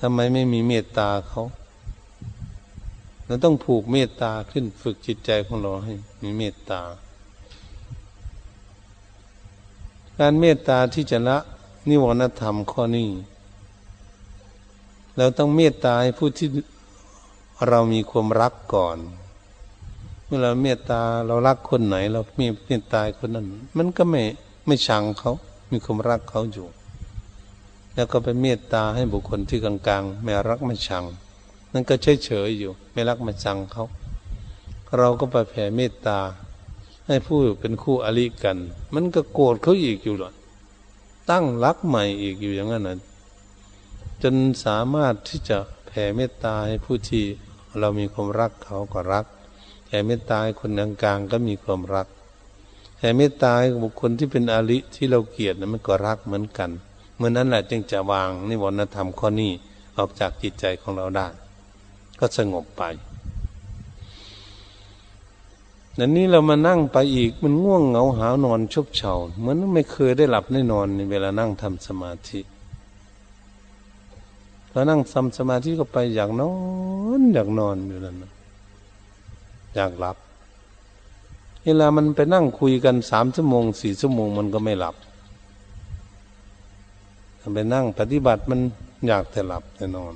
[0.00, 1.42] ทำไมไม่มีเมตตาเขา
[3.26, 6.80] เราต้องผูกเมตตาขึ้นฝึกจิตใจของเราให้ มีเมตตา
[10.18, 11.38] การเมตตาที่จะละ
[11.88, 13.08] นิวรณธรรมข้อนี้
[15.20, 16.48] เราต้องเมตตาให้ผู้ที่
[17.68, 18.98] เรามีความรักก่อน
[20.26, 23.46] เมื่อเราเมตตาเรารักคนไหน เรามีเมตตาคนนั้น
[23.78, 24.22] มันก็ไม่
[24.66, 25.32] ไม่ชังเขา
[25.70, 26.66] มีความรักเขาอยู่
[27.94, 31.04] แล้วก็ไปเมตตาให้บุคคลที่กลางๆไม่รักไม่ชัง
[31.72, 33.84] นั่นก็เฉยๆอยู่ ไม่รักไม่ชังเขา
[34.98, 36.18] เราก็ไปแผ่เมตตา
[37.06, 38.58] ให้ผู้เป็นคู่อริกัน
[38.94, 40.30] มันก็โกรธเขาอีกอยู่หรอ
[41.30, 42.98] ตั้งรักใหม่อีกอยู่อย่างนั้นนะ
[44.22, 47.24] จนสามารถที่จะแผ่เมตตาให้ผู้ที่
[47.78, 49.26] เรามีความรักเขาก็รัก
[49.86, 50.70] แผ่เมตตาให้คน
[51.02, 52.06] กลางๆก็มีความรัก
[52.96, 56.70] แผ่เมตตาให้บุคคลที่เป็นอริที่เราเกลียดนั้นมันก็รักเหมือนกัน
[57.16, 59.52] เมื่อนั้นแหละจึงจะวางนิวรณธรรมข้อนี้
[59.96, 61.26] ออกจากจิตใจของเราได้
[62.18, 62.82] ก็สงบไป
[65.98, 72.40] นันนี้เรามานั่งไปอีกมันง่วงเหงาหานอนชุบเฉาเหมือนไม่เคยได้หลับได้นอนในเวลานั่งทำสมาธิ
[74.70, 76.52] เรานั่งทำสมาธิก็ไปอยากนอ
[77.20, 78.16] นอยากนอนอยู่นั่น
[79.74, 80.16] อยากหลับ
[81.64, 84.96] เวลามันไปนั่งคุยกันสามชั่วโมงสี่ชั่วโมงมันก็ไม่หลับ
[87.54, 88.60] ไปนั่งปฏิบัติมัน
[89.06, 90.14] อยากแต่หลับแต่นอน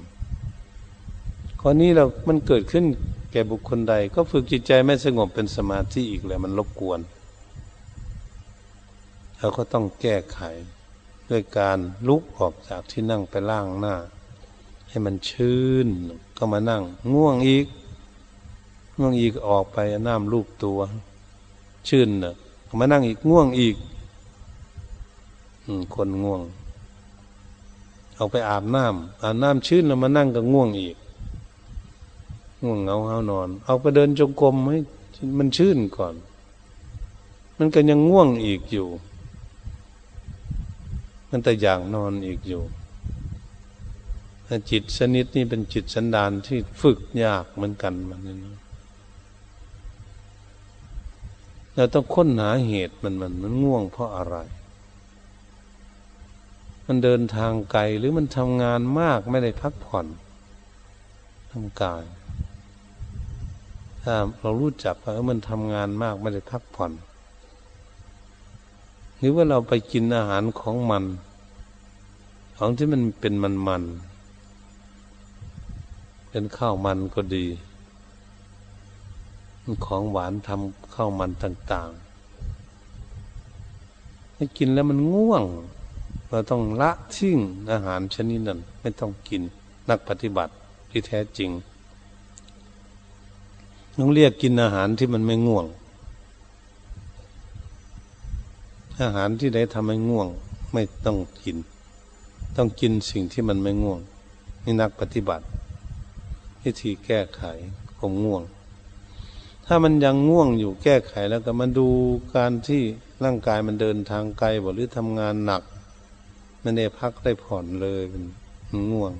[1.60, 2.84] ข้อนี้เรา มันเกิดขึ้น
[3.32, 7.00] แก่บุคคลใด ก็ฝึกจิตใจไม่สงบเป็นสมาธิอีกเลยมันรบกวน
[9.38, 10.38] เราก็ต้องแก้ไข
[11.30, 13.94] ด้วยการลุกออกจากที่นั่งไปล่างหน้า
[14.88, 15.88] ให้มันชื้น
[16.36, 17.66] ก็มานั่ง ง่วงอีก
[18.98, 20.78] ง่วงอีกออกไปน้ำลูบตัว
[21.88, 22.34] ชื่นเนอะ
[22.80, 23.76] มานั่งอีกง่วงอีก
[25.94, 26.42] คนง่วง
[28.16, 30.96] เอาไปอาบน้ำอาบน้ำชื้นแล้วมานั่งก็ง่วงอีก
[32.62, 34.78] ง่วงเงาเฮานอน เอาไปเดินจงกรมให้
[35.38, 36.14] มันชื่นก่อน
[37.58, 38.86] มันก็ยังง่วงอีกอยู่
[41.28, 42.62] มันแต่อย่างนอนอีกอยู่
[44.70, 48.54] จิตชนิดนี้เป็นจิตสันดานที่ฝึกยากเหมือนกันมันนี่
[51.74, 54.36] เราต้องค้นหาเหตุมันมันมันง่วงเพราะอะไร
[56.86, 60.06] มันเดินทางไกลหรือมันทำงานมากไม่ได้พักผ่อน
[61.50, 62.04] ทางกาย
[64.02, 66.92] ถ้าเรารู้จักว่ามันทำงานมากไม่ได้พักผ่อน
[69.18, 71.04] หรือว่าเราไปกินอาหารของมัน
[72.56, 73.82] ของที่มันเป็นมันมัน
[76.36, 77.46] เป็นข้าวมันก็ดี
[79.84, 85.44] ของหวานทำข้าวมันต่างๆให้กินแล้วมันง่วง
[86.28, 87.38] เราต้องละทิ้ง
[87.70, 89.42] อาหารชนิดนั้น ไม่ต้องกิน
[89.88, 90.52] นักปฏิบัติ
[90.90, 91.50] ที่แท้จริง
[93.98, 95.66] ต้องเรียกกินอาหารที่มันไม่ง่วง
[99.02, 100.28] อาหารที่ได้ทำให้ง่วง
[100.72, 101.56] ไม่ต้องกิน
[102.56, 104.00] ต้องกินสิ่งที่มันไม่ง่วง
[104.64, 105.44] นี่นักปฏิบัติ
[106.64, 107.42] วิธีแก้ไข
[107.98, 108.42] ความง่วง
[109.66, 111.88] ถ้ามันยังง่วงอยู่แก้ไขแล้วก็มาดู
[112.34, 112.82] การที่
[113.24, 115.62] ร่างกายมันเดินทางไกลบ่หรือทำงานหนัก
[116.62, 118.24] มันได้พักได้ผ่อนเลยเป็น
[118.90, 119.12] ง่วง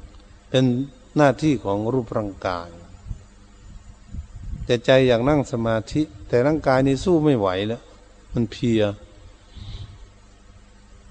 [0.50, 0.64] เป็น
[1.16, 2.68] หน้าที่ของรูปร่างกาย
[4.64, 7.83] แต่ใจอยากนั่งสมาธิ แต่ร่างกายนี่สู้ไม่ไหวแล้ว
[8.35, 8.83] มันเพีย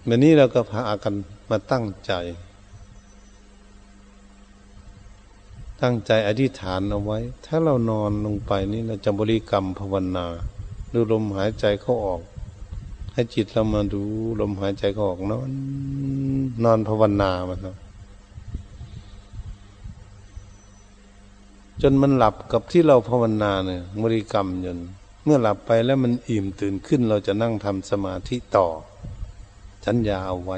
[0.06, 1.14] แบบนี้เราก็พากัน
[1.50, 2.14] มาตั้งใจ
[5.84, 10.26] ตั้งใจอธิษฐานเอาไว้ ถ้าเรานอนลงไปนี่เราจะบริกรรมภาวนา
[10.94, 12.22] ดูลมหายใจเข้าออก
[13.14, 14.02] ให้จิตเรามาดู
[14.40, 15.50] ลมหายใจเข้าออกนอน
[16.64, 17.78] นอนภาวนามันนะ
[21.82, 24.78] จนมันหลับกับที่เราภาวนาเนี่ยบริกรรมจน
[25.24, 28.68] เมื่อหลับไปแล้วมันอิ่มตื่นขึ้น เราจะนั่งทำสมาธิต่อ
[29.84, 30.58] ฉันยาเอาไว้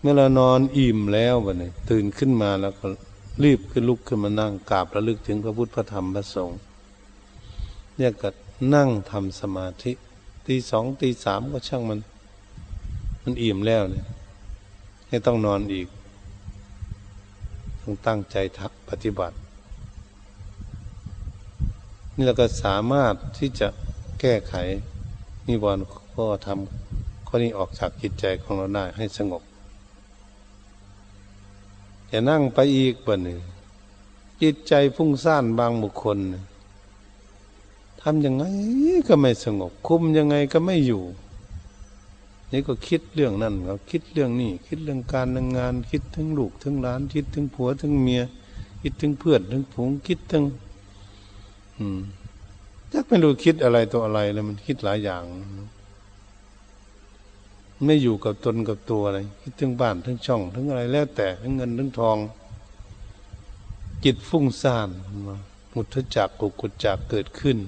[0.00, 2.86] เมื่อเรานอนอิ่มแล้ววะเนี่ยตื่นขึ้นมาแล้วก็
[3.44, 6.58] รีบขึ้นลุกขึ้นมานั่งกราบระลึกถึงพระพุทธพระธรรมพระสงฆ์
[7.96, 8.28] เนี่ยก็
[8.74, 9.92] นั่งทำสมาธิ
[10.46, 12.00] ตีสองตีสามก็ช่างมัน
[13.22, 14.06] มันอิ่มแล้วเนี่ย
[15.08, 15.88] ให้ต้องนอนอีก
[17.82, 19.36] ต้องตั้งใจทักปฏิบัติ
[22.14, 23.68] นี่เราก็สามารถที่จะ
[24.20, 24.54] แก้ไข
[25.48, 25.84] นิวรณ์
[26.14, 29.42] ข้อทำข้อนี้ออกจากจิตใจของเราได้ให้สงบ
[32.10, 33.38] จะนั่งไปอีกบ่หนึ่ง
[34.42, 36.18] จิตใจฟุ้งซ่านบางบุคคล
[38.00, 38.44] ทำยังไง
[39.08, 41.02] ก็ไม่สงบ คุมยังไงก็ไม่อยู่
[42.52, 48.22] นี่ก็คิดเรื่องนั่นก็คิดเรื่องนี้คิดเรื่องการเรื่องงาน คิดถึงลูกถึงหลาน คิดถึงผัวถึงเมีย
[48.82, 50.44] คิดถึงเพื่อนถึงผงคิดถึง
[51.78, 52.00] อืม
[52.92, 55.22] ยักไม่รู้คิดอะไรตัวอะไรเลยมันคิดหลายอย่าง
[57.84, 62.18] ไม่อยู่กับตนกับตัวอะไรคิดถึงบ้านถึงช่องถึงอะไรแล้วแต่ถึงเงินถึงทอง
[64.04, 64.88] จิตฟุ้งซ่าน
[65.74, 67.58] มุทจักกุกุจักเกิดขึ้น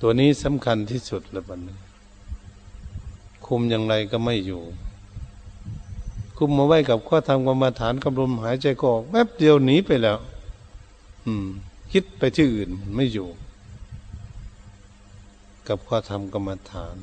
[0.00, 1.78] ตัวนี้สำคัญที่สุดละบัดนี้
[3.46, 4.62] คุมอย่างไรก็ไม่อยู่
[6.36, 10.18] คุมมาไว้กับข้อธรรมกรรมฐานกำลมหายใจก็ออกแวบเดียวหนีไปแล้ว
[11.26, 11.46] อืม
[11.92, 13.28] คิดไปที่อื่นไม่อยู่
[15.68, 16.96] กับข้อธรรมกรรมฐาน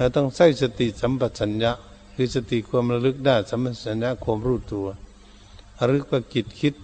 [0.00, 1.72] เราต้องใส่สติสัมปชัญญะ
[2.14, 4.86] คือสติความระลึกได้สัมปชัญญะความรู้ตัว
[5.78, 6.74] ระลึกว่าจิตคิด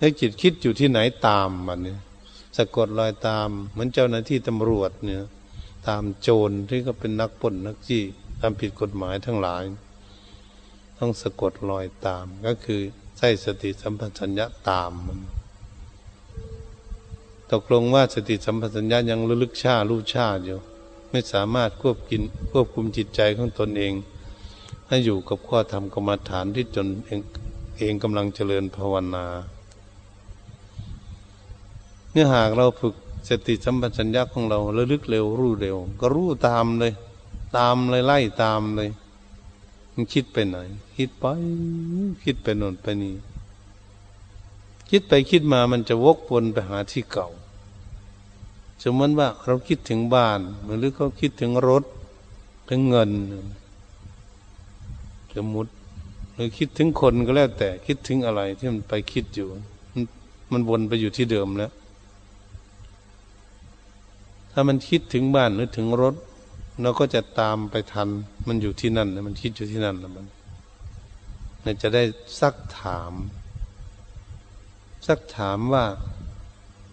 [0.00, 1.98] ให้จิตคิดอยู่ที่ไหนตามมันเนี่ย
[2.56, 5.22] สะกดรอยตาม เหมือนเจ้าหน้าที่ตำรวจเนี่ย
[5.88, 8.02] ตามโจรที่ก็เป็นนักปล้นนักจี้
[8.40, 9.62] ทำผิดกฎหมายทั้งหลาย
[10.98, 12.80] ต้องสะกดรอยตามก็คือ
[13.18, 15.20] ใช้สติสัมปชัญญะตามมัน
[17.52, 20.60] ตกลงว่าสติสัมปชัญญะยังระลึกชารู้ชาอยู่
[21.10, 23.92] ไม่สามารถควบกินควบคุมจิตใจของตนเอง
[24.88, 27.20] ให้อยู่กับข้อธรรมกรรมฐานที่จนเอง
[27.78, 29.26] เองกำลังเจริญภาวนา
[32.12, 32.94] เนื่อหากเราฝึก
[33.28, 36.92] สติสัมปชัญญะของเราระลึกเร็วรู้เร็ว ก็รู้ตามเลย
[37.56, 38.90] ตามเลยไล่ตามเลย
[39.92, 40.56] มันคิดไปไหน
[40.96, 41.24] คิดไป
[42.24, 43.14] คิดไปโน่นไปนี่
[44.90, 47.28] คิดไปคิดมามันจะวกวนไปหาที่เก่า
[48.84, 50.40] สมมติว่าเราคิดถึงบ้าน
[50.80, 51.84] หรือเขาคิดถึงรถ
[52.68, 53.10] ถึงเงิน
[55.34, 55.70] สมมติ
[56.34, 59.48] หรือคิดถึงคนก็แล้วแต่คิดถึงอะไรที่มันไปคิดอยู่
[60.52, 61.72] มันวนไปอยู่ที่เดิมแล้ว
[64.52, 66.14] ถ้ามันคิดถึงบ้านหรือถึงรถ
[66.82, 68.08] เราก็จะตามไปทัน
[68.48, 70.26] มันอยู่ที่นั่นมันคิดอยู่ที่นั่นแล้วมัน
[71.62, 72.02] เราจะได้
[72.40, 73.12] ซักถาม
[75.06, 75.84] ซักถามว่า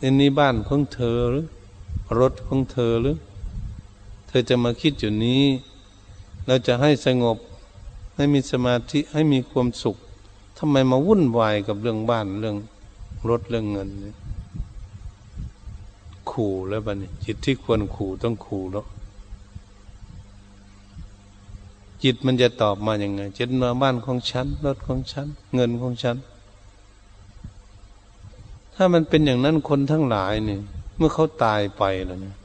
[0.01, 1.45] อันนี้บ้านของเธอหรือ
[2.19, 3.17] รถของเธอหรือ
[4.27, 5.43] เธอจะมาคิดอยู่นี้
[6.45, 7.37] เราจะให้สงบ
[8.15, 9.97] ให้มีสมาธิให้มีความสุข
[10.57, 12.57] ทำไมมาวุ่นวายกับเรื่องบ้านเรื่อง
[13.29, 14.13] รถเรื่องเงินนี่
[16.31, 18.85] ขู่แล้วบัดนี้จิตที่ควรขู่ต้องขู่แล้ว
[22.03, 26.17] จิตมันจะตอบมาอย่างไงจิตมาบ้านของฉันรถของฉัน เงินของฉัน
[28.75, 30.61] ถ้ามันเป็นอย่างนั้นคนทั้งหลายเนี่ย
[30.97, 32.35] เมื่อเขาตายไปแล้วเนี่ย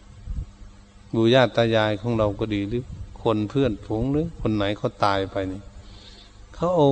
[1.15, 2.83] บูญาตายายของเราก็ดีหรือ
[3.23, 5.63] คนเพื่อนฝูงหรือ คนไหนเขาตายไปเนี่ย
[6.55, 6.89] เขาเอา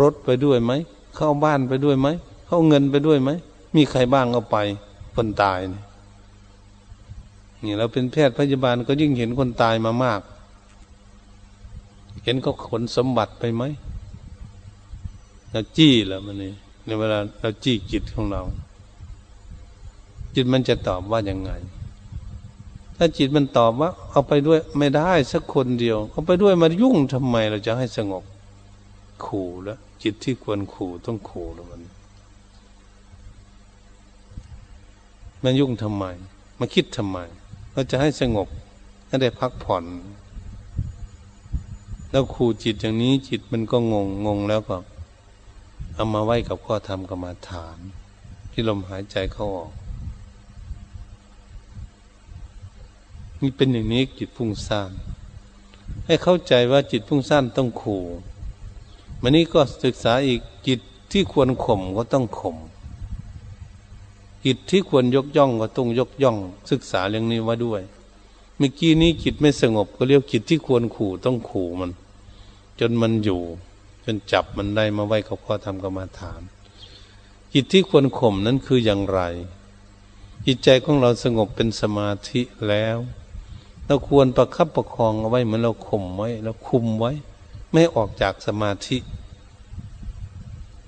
[0.00, 0.72] รถไปด้วยไหม
[1.14, 2.08] เขาเอาบ้านไปด้วยไหม
[2.44, 3.30] เขาเอาเงินไปด้วยไหม
[3.76, 4.56] มีใครบ้างเอาไป
[5.14, 5.84] คนตายเนี่ย
[7.64, 10.20] นี่เราเป็นแพทย์พยาบาลก็ยิ่งเห็นคนตายมามาก
[12.24, 13.62] เห็นก็ขนสมบัติไปไหม
[15.52, 16.52] เราจี้แล้วมันนี่
[16.84, 18.42] ในเวลาเราจี้จิตของเรา
[20.34, 21.52] จิตมันจะตอบว่ายังไง
[22.96, 28.24] ถ้าจิตมันตอบว่า เอาไปด้วยไม่ได้สักคนเดียว เอาไปด้วยมายุ่งทำไมเราจะให้สงบ
[29.24, 31.80] ขู่แล้วจิตที่ควรขู่ต้องขู่แล้วมัน
[35.42, 36.04] มันยุ่งทำไม
[36.58, 37.18] มาคิดทำไม
[37.72, 38.48] เราจะให้สงบ
[39.06, 39.84] ให้ได้พักผ่อน
[42.10, 44.76] แล้วขู่จิตอย่างนี้จิตมันก็งงงงแล้วก็
[45.94, 47.78] เอามาไว้กับข้อธรรมกรรมาฐาน
[48.52, 49.72] ที่ลมหายใจเข้าออก
[53.44, 54.90] นี่เป็นอย่างนี้จิตพุ่งซ่าน
[56.06, 58.04] ให้เข้าใจว่าจิตพุ่งซ่านต้องขู่
[59.22, 60.80] มันนี้ก็ศึกษาอีกจิต
[61.12, 62.56] ที่ควรข่มก็ต้องข่ม
[64.44, 66.36] จิตที่ควรยกย่องก็ต้องยกย่อง
[66.70, 67.82] ศึกษาเรื่องนี้ว่าด้วย
[68.56, 71.90] เมื่อกี้นี้จิตไม่สงบก็เรียกจิตที่ควรขู่ต้องขู่มัน
[72.80, 73.42] จนมันอยู่
[74.04, 76.40] จนจับมันได้มาไว้กับพ่อทำกรรมาฐาน
[77.52, 79.20] จิตที่ควรข่มนั้นคืออย่างไร
[80.46, 82.98] จิตใจของเราสงบเป็นสมาธิแล้ว
[83.86, 87.12] เราควรประคับประคองเอาไว้เหมือนเราข่มไว้เราคุมไว้
[87.72, 88.98] ไม่ออกจากสมาธิ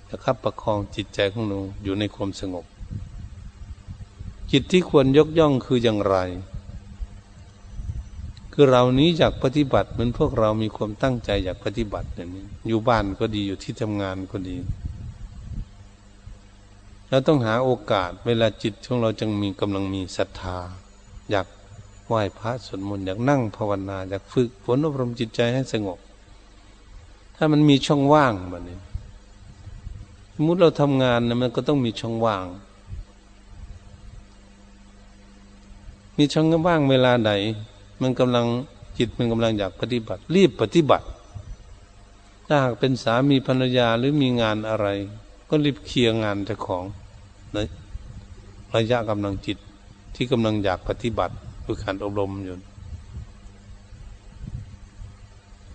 [0.09, 2.65] ประคับประคองจิตใจของเราอยู่ในความสงบ
[4.53, 6.17] จิตที่ควรยกย่องคืออย่างไร
[8.53, 14.57] คือเรานี้อยากปฏิบัติเหมือนพวกเรามีความตั้งใจอยากปฏิบัติอย่างนี้อยู่บ้านก็ดีอยู่ที่ทำงานก็ดี
[17.11, 20.59] เราต้องหาโอกาสเวลาจิตของเราจึงมีกำลังมีศรัทธา
[21.31, 21.47] อยาก
[22.07, 25.99] ไหว้พระสวดมนต์อยากนั่งภาวนาอยากฝึกฝนอบรมจิตใจให้สงบ
[27.37, 28.79] ถ้ามันมีช่องว่างแบบนี้
[30.35, 32.45] สมมติเราทำงานนะมันก็ต้องมีช่องว่าง
[36.19, 37.33] มีช่องว่างเวลาใด
[38.03, 38.47] มันกำลัง
[38.99, 41.07] จิตมันกำลังอยากปฏิบัติ รีบปฏิบัติ
[42.47, 44.87] ถ้าหากเป็นสามีภรรยาหรือมีงานอะไร
[45.49, 46.85] ก็รีบเคลียร์งานเจ้าของ
[47.53, 47.57] ใน
[48.75, 49.59] ระยะกำลังจิต
[50.15, 51.35] ที่กำลังอยากปฏิบัติ
[51.67, 52.55] ฝึกหัดอบรมอยู่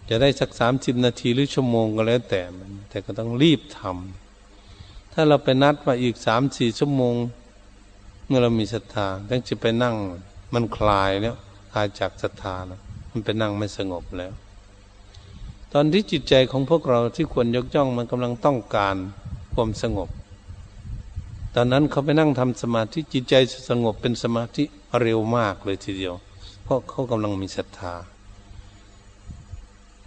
[0.09, 7.15] จะได้สักสามสิบนาทีหรือชั่วโมงก็แล้วแต่มัน แต่ก็ต้องรีบทำถ้าเราไปนัดมาอีกสามสี่ชั่วโมง
[8.27, 9.95] เมื่อเรามีศรัทธาต้งจะไปนั่ง
[10.53, 11.35] มันคลายแล้ว
[11.71, 12.81] คลายจากศรัทธาแล้ว
[13.11, 14.33] มันไปนั่งไม่สงบแล้ว
[15.73, 18.95] ตอนที่จิตใจของพวกเราที่ควรยกย่องมันกำลังต้องการ
[19.53, 20.09] ความสงบ
[21.55, 23.35] ตอนนั้นเขาไปนั่งทำสมาธิจิตใจ
[23.69, 24.63] สงบเป็นสมาธิ
[25.01, 26.15] เร็วมากเลยทีเดียว
[26.63, 27.95] เพราะเขากำลังมีศรัทธา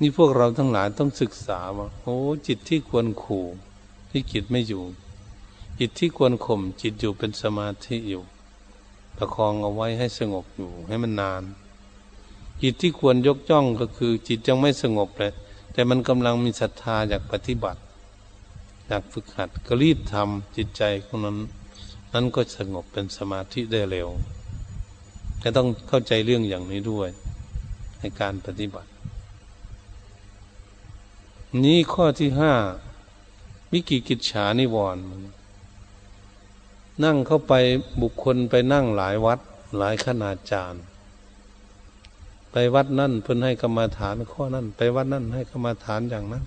[0.00, 2.16] นี่พวกเราทั้งหลายต้องศึกษาว่าโอ้
[2.46, 3.46] จิตที่ควรขู่
[4.10, 4.84] ที่จิตไม่อยู่
[5.78, 8.22] จิตที่ควรข่มจิตอยู่เป็นสมาธิอยู่
[9.18, 11.42] ประคองเอาไว้ให้สงบอยู่ให้มันนาน
[12.62, 15.32] จิตที่ควรยกจ้องก็คือจิตยังไม่สงบเลย
[15.72, 17.80] แต่มันกำลังมีศรัทธาอยากปฏิบัติ
[18.88, 21.38] อยากฝึกหัดก็รีบทำจิตใจของนั้น
[22.12, 24.08] นั้นก็สงบเป็นสมาธิได้เร็ว
[25.40, 27.08] แต่ต้องเข้าใจเรื่องอย่างนี้ด้วย
[27.98, 28.90] ในการปฏิบัติ
[31.64, 32.52] นี้ข้อที่ห้า
[33.72, 35.02] วิกิกิจฉานิวรณ์
[37.04, 37.52] นั่งเข้าไป
[38.02, 39.40] บุคคลไปนั่งหลายวัด
[39.78, 40.82] หลายขนาดจารย์
[42.52, 46.42] ไปวัดนั่นเพิ่นให้กรรมาฐานข้อนั่นไปวัดนั่นให้กรรมาฐานอย่างนั้น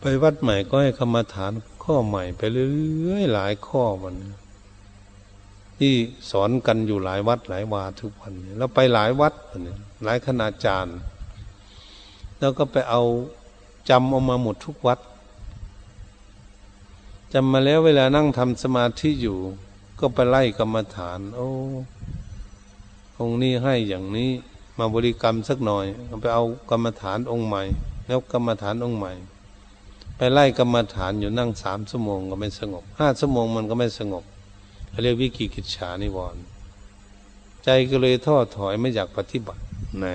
[0.00, 1.52] ไปวัดใหม่ก็ให้กรรมาฐาน
[1.82, 4.16] ข้อใหม่ไปเรื่อยๆหลายข้อมัน
[5.78, 5.94] ที่
[6.30, 9.34] สอนกันอยู่หลายวัดหลายวาทุกวันเราไปหลายวัด
[10.04, 10.96] หลายคณาจารย์
[12.38, 13.02] แล้วก็ไปเอา
[13.90, 14.98] จำเอามาหมดทุกวัด
[17.32, 19.38] จำมาแล้วเวลานั่งทำสมาธิอยู่
[20.00, 21.48] ก็ไปไล่กรรมฐาน โอ้
[23.20, 24.30] องนี้ให้อย่างนี้
[24.78, 25.86] มาบริกรรมสักหน่อย
[26.22, 27.62] ไปเอากรรมฐานองค์ใหม่
[28.06, 29.12] แล้วกรรมฐานองค์ใหม่
[30.16, 34.24] ไปไล่กรรมฐานอยู่นั่งสามชั่วโมงก็ไม่สงบห้าชั่วโมงมันก็ไม่สงบ
[34.90, 36.42] เขาเรียกวิกิกิจฉานิวรณ์
[37.64, 39.62] ใจก็เลยท้อถอยไม่อยากปฏิบัติ
[40.00, 40.06] ใน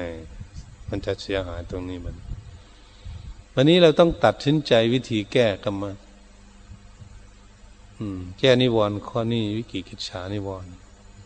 [0.90, 2.16] มันจะเสียหายตรงนี้มัน
[3.54, 5.84] วันนี้เราต้องตัดสินใจวิธีแก้กรรม
[8.40, 10.70] แก้นิวรณ์ข้อนี้วิกิกิจฉานิวรณ์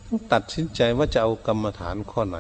[0.06, 2.38] ต้องตัดสินใจว่าจะเอากรรมฐานข้อไหน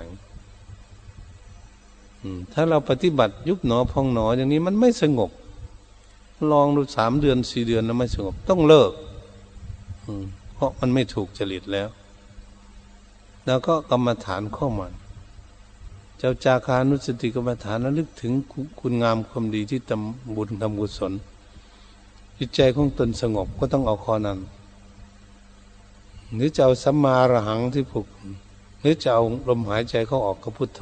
[2.54, 5.32] ถ้าเราปฏิบัติยุบหนอพองหนออย่างนี้มันไม่สงบ
[6.52, 8.91] ลองดูสามเดือนสี่เดือนแล้วไม่สงบ ต้องเลิก
[10.54, 11.89] เพราะมันไม่ถูกจริตแล้ว
[13.46, 14.94] แล้วก็กรรมฐานข้อมัน
[16.18, 18.34] เจ้าจาคานุสติกรรมฐานระลึกถึง
[18.80, 21.14] คุณงามความดีที่ทำบุญทำกุศล
[22.38, 24.39] จิตใจของตนสงบก็ต้องเอาข้อนั้น
[26.34, 28.08] หรือจะเอาสัมมาระหังที่ผูก
[28.80, 30.82] หรือจะเอาลมหายใจเข้าออกก็พุทโธ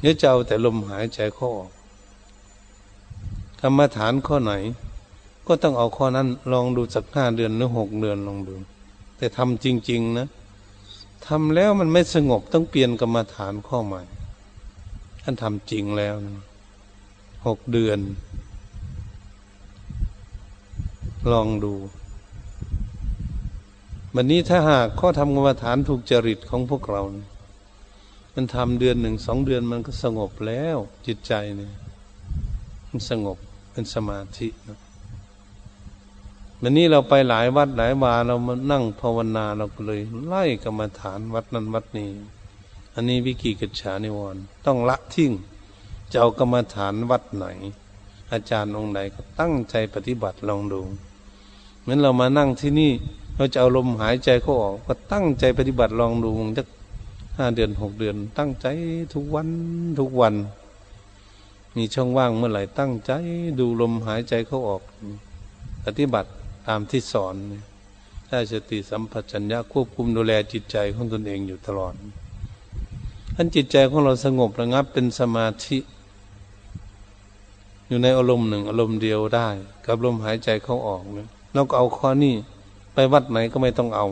[0.00, 1.71] หรือจะเอาแต่ลมหายใจเข้าออก
[3.62, 4.52] กรรมฐานข้อไหน
[5.46, 8.54] ก็ต้องเอาข้อนั้นลองดูสักห้าเดือนหรือหกเดือนลองดู
[9.16, 10.28] แต่ทำจริง ๆ นะ
[11.26, 14.02] ทำแล้วมันไม่สงบต้องเปลี่ยนกรรมฐานข้อใหม่
[15.22, 16.44] ท่านทำจริงแล้วนะ
[17.46, 17.98] หกเดือน
[21.32, 21.74] ลองดู
[24.14, 27.02] วันนี้ถ้าหากข้อทำกรรมฐานถูกจริตของพวกเรา
[28.34, 31.72] มันทำเดือนหนึ่งสองเดือนมันก็สงบแล้วจิตใจเนี่ย
[32.88, 33.38] มันสงบ
[33.72, 34.78] เป็นสมาธินะ
[36.62, 42.10] วันนี้เราไปหลายวัดหลายวาเรามานั่งภาวนาเราก็เลย ไล่กรรมฐานวัดนั้นวัดนี้
[42.94, 45.32] อันนี้วิกิกิจฉานิวรณ์ต้องละทิ้ง
[46.10, 47.46] จะเอากรรมฐานวัดไหน
[48.32, 50.80] อาจารย์องค์ไหนก็ตั้งใจปฏิบัติลองดู
[51.80, 52.92] เหมือนเรามานั่งที่นี่
[53.36, 56.66] เราจะเอาลมหายใจเขาออก ก็ตั้งใจปฏิบัติลองดูสัก
[57.36, 58.66] ห้าเดือนหกเดือน ตั้งใจ
[59.14, 59.48] ทุกวัน
[59.98, 60.34] ทุกวัน
[61.76, 63.12] มีช่องว่างเมื่อไหร่ตั้งใจ
[63.58, 64.82] ดูลมหายใจเขาออก
[65.84, 66.30] ปฏิบัติ
[66.68, 67.34] ตามที่สอน
[68.28, 71.94] ถ้สติสัมปชัญญะควบคุมดูแลจิตใจของตนเองอยู่ตลอด
[73.34, 75.78] ท่านจิตใจของเราสงบระงับเป็นสมาธิ
[77.88, 79.48] อยู่ในอารมณ์หนึ่งอารมณ์เดียวได้
[79.86, 82.34] กับลมหายใจเขาออกเนี่ยเราก็เอาข้อนี้
[82.94, 84.06] ไปวัดไหนก็ไม่ต้องเอา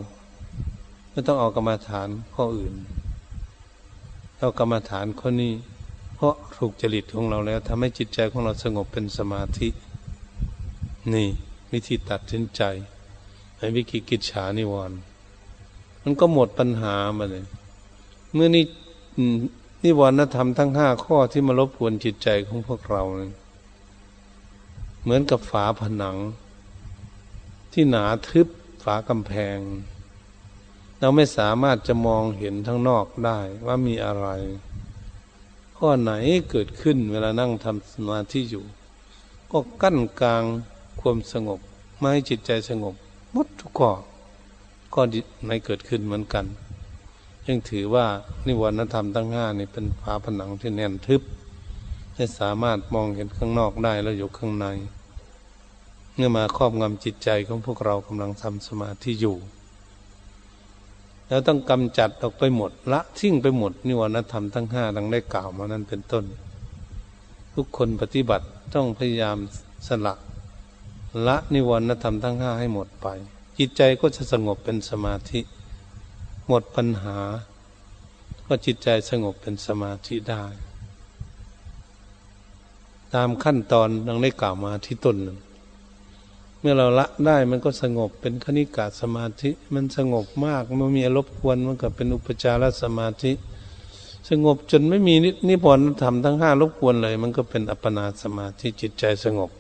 [1.12, 2.74] ไม่ต้องเอากรรมฐานข้ออื่น
[4.38, 5.52] เอากรรมฐานข้อนี้
[6.22, 9.68] เพราะถูกจริตของเราแล้วทำให้จิตใจของเราสงบเป็นสมาธิ
[11.12, 11.28] นี่
[11.72, 12.62] วิธีตัดสินใจ
[13.56, 14.98] ในวิกิกิจฉานิวรณ์
[16.02, 17.44] มันก็หมดปัญหามาเลย
[18.32, 18.64] เมื่อนี้
[19.84, 23.02] นิวรณธรรมทั้งห้าข้อที่มารบกวนจิตใจของพวกเรา
[25.02, 26.16] เหมือนกับฝาผนัง
[27.72, 28.48] ที่หนาทึบ
[28.84, 29.58] ฝากำแพง
[30.98, 34.28] เราไม่สามารถจะมองเห็นทั้งนอกได้ว่ามีอะไร
[35.82, 36.12] ข้อไหน
[36.50, 38.64] เกิดขึ้นเวลานั่งทำสมาธิอยู่
[39.50, 40.44] ก็กั้นกลาง
[41.00, 41.60] ความสงบ
[41.98, 42.94] ไม่ให้จิตใจสงบ
[43.32, 43.90] หมดทุกข้อ
[44.94, 45.00] ก็
[45.46, 46.44] ไม่เกิดขึ้นเหมือนกัน
[47.46, 48.06] ยังถือว่า
[48.46, 51.22] นิวรณธรรมทั้งห้านี่เป็นฝาผนังที่แน่นทึบ
[52.14, 54.66] ให้สามารถมองเห็นข้างนอกได้แล้วอยู่ข้างใน
[56.14, 59.36] เมื่อมาครอบงำจิตใจของพวกเรากำลังทำสมาธิอยู่
[61.30, 66.24] แล้วต้องกำจัดออกไปหมด ละทิ้งไปหมดนิวรณธรรมทั้งห้าดังได้กล่าวมานั้นเป็นต้น
[67.54, 69.38] ทุกคนปฏิบัติต้องพยายาม
[69.88, 70.14] สละ
[71.26, 73.06] ละนิวรณธรรมทั้งห้าให้หมดไป
[73.58, 75.40] จิตใจก็จะสงบเป็นสมาธิ
[76.48, 77.18] หมดปัญหา
[78.46, 80.44] ก็จิตใจสงบเป็นสมาธิได้
[83.14, 85.16] ตามขั้นตอนดังได้กล่าวมาที่ต้น
[86.60, 93.32] เมื่อเราละได้มันก็สงบเป็นคณิกาสมาธิ มันสงบมากไมันมีอรบกวนมันก็เป็นอุปจารสมาธิ
[94.30, 95.14] สงบจนไม่มี
[95.48, 99.50] นิพนธ์ธรรมทั้งห้ารบกวนเลย มันก็เป็นอัปปนาสมาธิจิตใจสงบ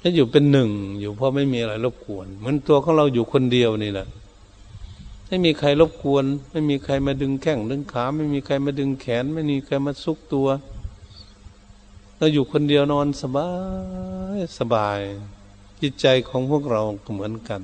[0.00, 0.70] ถ้าอยู่เป็นหนึ่ง
[1.00, 4.06] อยู่เพราะไม่มีอะไรรบกวน เหมือนตัวของเราอยู่คนเดียวนี่แหละ
[5.28, 10.48] ไม่มีใครรบกวน ไม่มีใครมาดึงแข้งดึงขา ไม่มีใครมาดึงแขน ไม่มีใครมาซุกตัว
[12.16, 13.48] เราอยู่คนเดียวนอนสบา
[14.36, 15.00] ยสบาย
[15.86, 16.82] จิตใจของพวกเรา
[17.12, 17.62] เหมือนกัน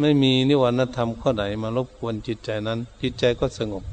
[0.00, 3.84] ไม่มีนิวรณธรรมข้อใดมารบกวนจิตใจนั้น จิตใจก็สงบ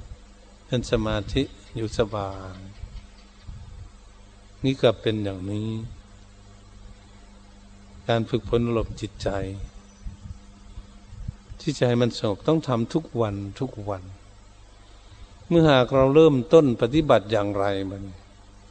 [0.65, 1.43] เป็นสมาธิ
[1.75, 2.59] อยู่สบาย
[4.63, 5.69] นี่ก็เป็นอย่างนี้
[8.07, 9.29] การฝึกฝนหลบจิตใจ
[11.59, 14.03] ที่ใจมันสงบต้องทำทุกวันทุกวัน
[15.47, 18.03] เมื่อหากเราเริ่มต้นปฏิบัติอย่างไรมัน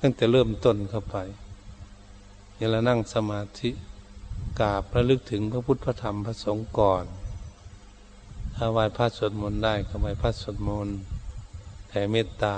[0.01, 1.17] ตั้งแต่เริ่มต้นเข้าไป
[2.57, 3.71] อย่างเรานั่งสมาธิ
[4.61, 7.05] กราบระลึกถึงพระพุทธพระธรรมพระสงฆ์ก่อน
[8.55, 10.97] ถ้าไหว้พระสวดมนต์ได้ก็ไหว้พระสวดมนต์
[11.89, 12.57] แผ่เมตตา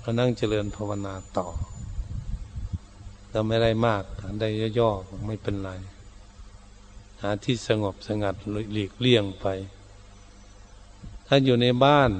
[0.00, 1.46] เรานั่งเจริญภาวนาต่อ
[3.30, 4.02] เราไม่ได้มาก
[4.40, 5.70] ได้ย่อๆไม่เป็นไร
[7.20, 8.34] หาที่สงบสงัด
[8.72, 9.46] หลีกเลี่ยงไป
[11.26, 12.10] ถ้าอยู่ในบ้าน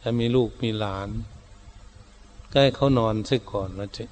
[0.00, 1.08] ถ้ามีลูกมีหลาน
[2.48, 4.08] ใก็ให้เขานอนซะก่อนแล้วจึง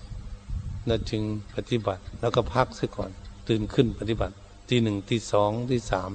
[0.86, 1.22] แล้วจึง
[1.54, 3.10] ปฏิบัติแล้วก็พักซะก่อน
[3.48, 4.36] ตื่นขึ้นปฏิบัติ
[4.68, 6.12] ที่หนึ่งที่สองที่สาม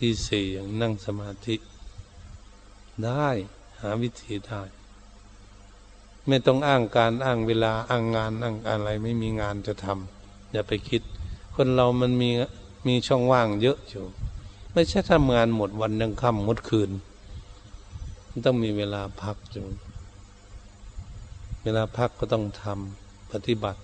[0.00, 1.56] ที่สี่อย่างนั่งสมาธิ
[3.04, 3.28] ได้
[3.80, 4.62] หาวิธีได้
[6.28, 11.02] ไม่ต้องอ้างการอ้างเวลาอ้างงานอ้างอะไรไม่มีงานจะทำอย่าไปคิด
[11.54, 12.30] คนเรามันมี
[12.86, 14.04] มีช่องว่างเยอะอยู่
[14.72, 16.90] ไม่ใช่ทำงานหมดวันยังค่ำหมดคืน
[18.28, 19.66] มันต้องมีเวลาพักอยู่
[21.62, 23.80] เวลาพักก็ต้องทำปฏิบัติ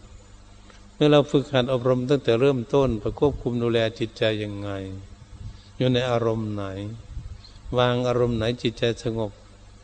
[0.99, 4.71] เมื่อเราฝึกหัดอบรมตั้งแต่เริ่มต้นประควบคุมดูแลจิตใจยังไง
[5.77, 6.65] อยู่ในอารมณ์ไหน
[7.79, 9.31] วางอารมณ์ไหนจิตใจสงบ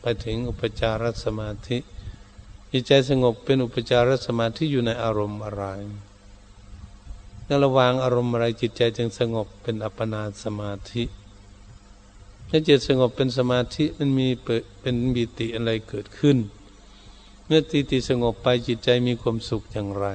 [0.01, 1.77] ไปถึงอุปจารสมาธิ
[2.71, 5.63] จิตใจสงบเป็นอุปจารสมาธิอยู่ในอารมณ์อะไร
[7.45, 11.03] แล้วระวางอารมณ์อะไรจิตใจจึงสงบเป็นอัปปนาสมาธิ
[12.49, 14.27] ถ้าจิตสงบเป็นสมาธิมันมี
[14.81, 16.37] เป็นบิติอะไรเกิดขึ้น
[17.45, 20.07] เมื่อติติสงบไปจิตใจมีความสุขอย่างไร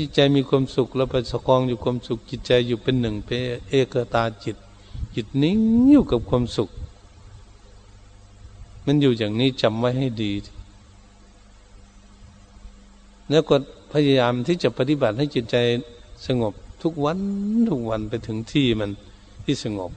[0.00, 4.56] จิตใจมีความสุขแล้วไปสกองอยู่ความสุขจิตใจอยู่เป็นหนึ่งเป็นเอกตาจิต
[5.14, 5.58] จิตนิ่ง
[5.90, 6.70] อยู่กับความสุข
[8.86, 10.32] มันอยู่อย่างนี้จำไว้ให้ดี
[13.30, 13.56] แล้วก็
[13.92, 15.56] พยายามที่จะปฏิบัติให้จิตใจ
[16.26, 17.18] สงบทุกวัน
[17.68, 18.90] ทุกวันไปถึงที่มัน
[19.44, 19.92] ที่สงบ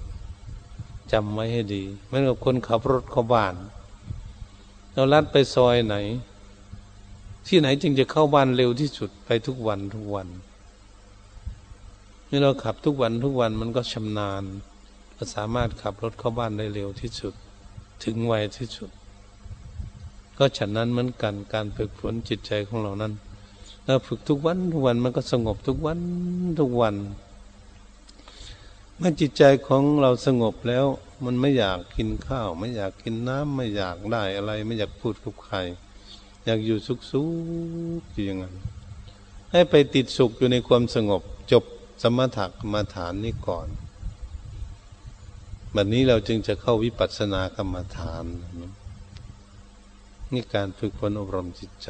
[1.12, 3.56] จำไว้ให้ดีเหมือนกับคนขับรถเข้าบ้าน
[4.94, 5.96] เราลัดไปซอยไหน
[7.48, 10.28] ที่ไหนจึงจะเข้าบ้านเร็วที่สุดไปทุกวันทุกวัน
[12.28, 14.44] เมื่อเราขับทุกวันทุกวันมันก็ชำนาญ
[15.18, 17.34] ก็สามารถขับรถเข้าบ้านได้เร็วที่สุด
[18.04, 18.90] ถึงไวที่สุด
[20.38, 23.14] ก็ฉันนั้นเหมือนกันการฝึกฝนจิตใจของเรานั้น
[23.86, 26.00] เราฝึกทุกวันทุกวันมันก็สงบทุกวัน
[26.60, 26.96] ทุกวัน
[28.98, 30.86] เมื่อจิตใจของเราสงบแล้ว
[31.26, 35.58] มันไม่อยากกินข้าว ไม่อยากกินน้ำไม่อยากได้อะไร ไม่อยากพูดกับใคร
[36.46, 37.24] อยากอยู่สุขสุ
[38.02, 38.56] ขอยู่อย่างนั้น
[39.52, 41.22] ให้ไปติดสุขอยู่ในความสงบ
[41.52, 41.64] จบ
[42.04, 43.68] สมถะกรรมฐานนี้ก่อน
[45.74, 48.24] แบบนี้เราจึงจะเข้าวิปัสสนากรรมฐาน
[50.34, 51.90] นี่การฝึกฝนอบรมจิตใจ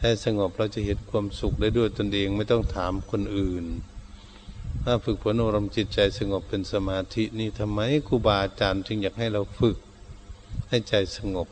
[0.00, 3.64] ให้สงบเราจะเห็นความสุขได้ด้วยตนเองไม่ต้องถามคนอื่น
[4.84, 9.76] ถ้าฝึกฝนอบรมจิตใจสงบเป็นสมาธินี่ทำไมครูบาอาจารย์จึงอยากให้เราฝึก
[10.68, 11.48] ให้ใจสงบ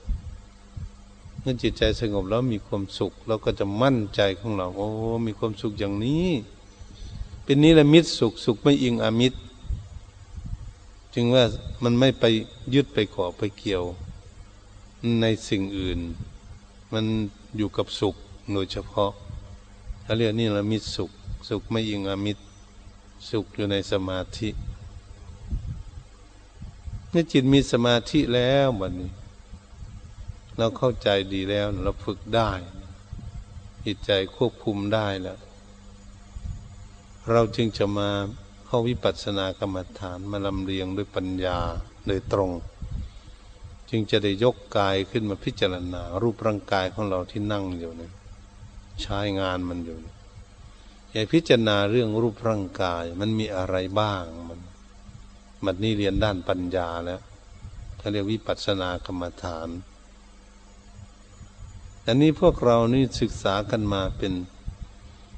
[1.43, 4.87] เมื่อจิตใจสงบแล้วมีความสุขเราก็จะมั่นใจของเราโอ้
[5.27, 6.29] มีความสุขอย่างนี้
[7.45, 9.39] เป็นนิรมิตสุขสุขไม่อิงอมิตร
[11.15, 11.45] จึงว่า
[11.83, 12.25] มันไม่ไป
[12.75, 13.85] ยึดไปเกาะไปเกี่ยว
[15.21, 15.99] ในสิ่งอื่น
[16.93, 17.05] มัน
[17.57, 18.17] อยู่กับสุข
[18.53, 19.11] โดยเฉพาะ
[20.03, 21.11] เขาเรียกนี่ละมิตสุข
[21.49, 22.43] สุขไม่ยิงอมิตร
[23.31, 24.49] สุขอยู่ในสมาธิ
[27.09, 29.11] เมื่อจิตมีสมาธิแล้วบัดนี้
[30.59, 32.51] เราเข้าใจดีแล้วเราฝึกได้
[33.85, 35.39] จิตใจควบคุมได้แล้ว
[37.31, 38.09] เราจึงจะมา
[38.67, 41.59] เข้าวิปัสสนากรรมฐานมาลำเลียงด้วยปัญญา
[42.07, 42.51] โดยตรง
[43.91, 48.13] จึงจะได้ยกกายขึ้นมาพิจารณา รูปร่างกายของเราที่นั่งอยู่เนี่ย
[49.03, 49.97] ใช้งานมันอยู่
[51.11, 54.61] อย่าพิจารณาเรื่องรูปร่างกายมันมีอะไรบ้างมัน
[55.65, 57.21] มันนี่เรียนด้านปัญญาแล้ว
[57.99, 59.69] เขาเรียกวิปัสสนากรรมฐาน
[62.07, 64.33] อันนี้พวกเรานี่ศึกษากันมาเป็น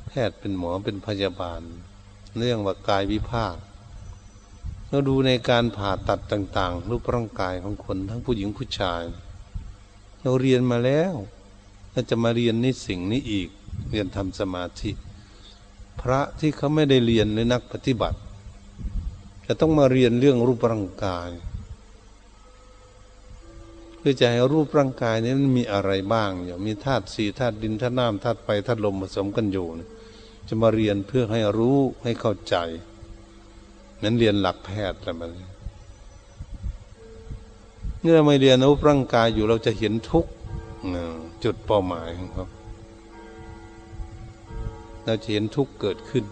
[0.07, 1.61] แพทย์เป็นหมอเป็นพยาบาล
[2.39, 3.57] เรื่องว่ากายวิภาค
[4.89, 9.03] เราดูในการผ่าตัดต่างๆ รูปร่างกายของคนทั้งผู้หญิงผู้ชาย
[10.23, 11.15] เราเรียนมาแล้ว
[11.93, 13.49] เราจะมาเรียนนี่สิ่งนี้อีก
[13.91, 14.91] เรียนทำสมาธิ
[16.01, 18.19] พระที่เขาไม่ได้เรียนหรือนักปฏิบัติ
[19.47, 21.29] จะต้องมาเรียนเรื่องรูปร่างกาย
[24.07, 29.67] คือจะให้รูปร่างกายนี้มันมีอะไรบ้างอย่างมีธาตุสี่ธาตุดินธาตุน้ำธาตุไฟธาตุลมผสมกันอยู่
[30.49, 32.57] จะมาเรียนเพื่อให้รู้ให้เข้าใจ
[34.03, 35.31] นั้นเรียนหลักแพทย์แล้วมัน
[38.01, 40.27] เมื่อไม่เรียนรูปร่างกายอยู่เราจะเห็นทุก
[41.45, 42.47] จุดเป้าหมายของเขา
[45.05, 46.25] เราจะเห็นทุกเกิดขึ้น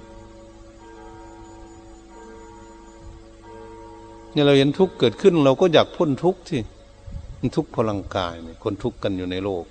[4.33, 6.61] เนี่ยเราเห็นทุกเกิดขึ้น เราก็อยากพ้นทุกที่
[7.45, 9.64] มันทุกข์พลังกายเนี่ยคนทุกข์กันอยู่ในโลก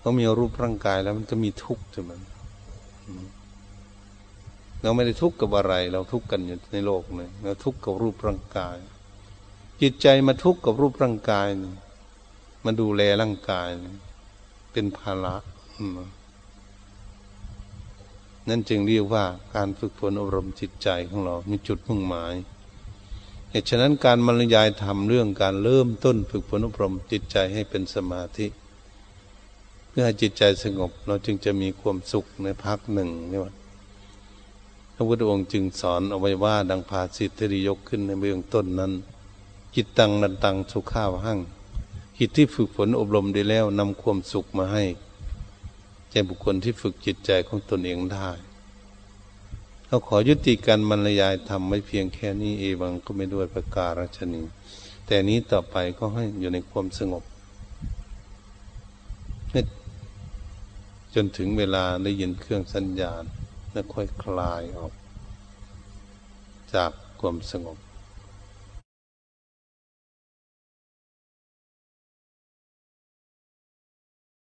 [0.00, 2.12] เขามีรูปร่างกายแล้วมันก็มีทุกข์ใช่ไหม
[4.82, 8.76] เราไม่ได้ทุกข์กับอะไร เราทุกข์กันอยู่ในโลกเนี่ยเราทุกข์กับรูปร่างกาย
[9.80, 11.46] จิตใจมาทุกข์กับรูปร่างกาย
[12.64, 13.68] มาดูแลร่างกาย
[14.72, 15.34] เป็นภาระ
[18.48, 22.34] นั่นจึงเรียกว่าการฝึกฝนอบรมจิตใจของเรา มีจุดมุ่งหมาย
[23.54, 28.46] เหตุฉะนั้นการบรรยายธรรมเรื่องการเริ่มต้นฝึกฝนอบรมจิตใจให้เป็นสมาธิ
[29.88, 33.52] เพื่อให้จิตใจสงบ เราจึงจะมีความสุขในพักหนึ่งนี่ว่า
[34.94, 38.92] พระพุทธองค์จึงสอนเอาไว้ว่าดังภาสิทธิยกขึ้นในเบื้องต้นนั้น
[39.74, 41.38] จิตตังนันตังสุข้าวหั่ง
[42.18, 44.84] จิตที่ฝึกฝนอบรมได้แล้วนำความสุขมาให้
[46.10, 48.30] แก่บุคคลที่ฝึกจิตใจของตนเองได้
[49.92, 54.42] เราขอยุติการบรรยายทำไม่เพียงแค่นี้เอวังก็ไม่ด้วยประการชนี
[55.06, 57.22] แต่นี้ต่อไปก็ให้อยู่ในความสงบ
[61.14, 63.22] จนถึงเวลาได้ยินเครื่องสัญญาณ
[63.72, 64.92] แล้วค่อยคลายออก
[66.74, 66.90] จาก
[67.20, 67.78] ความสงบ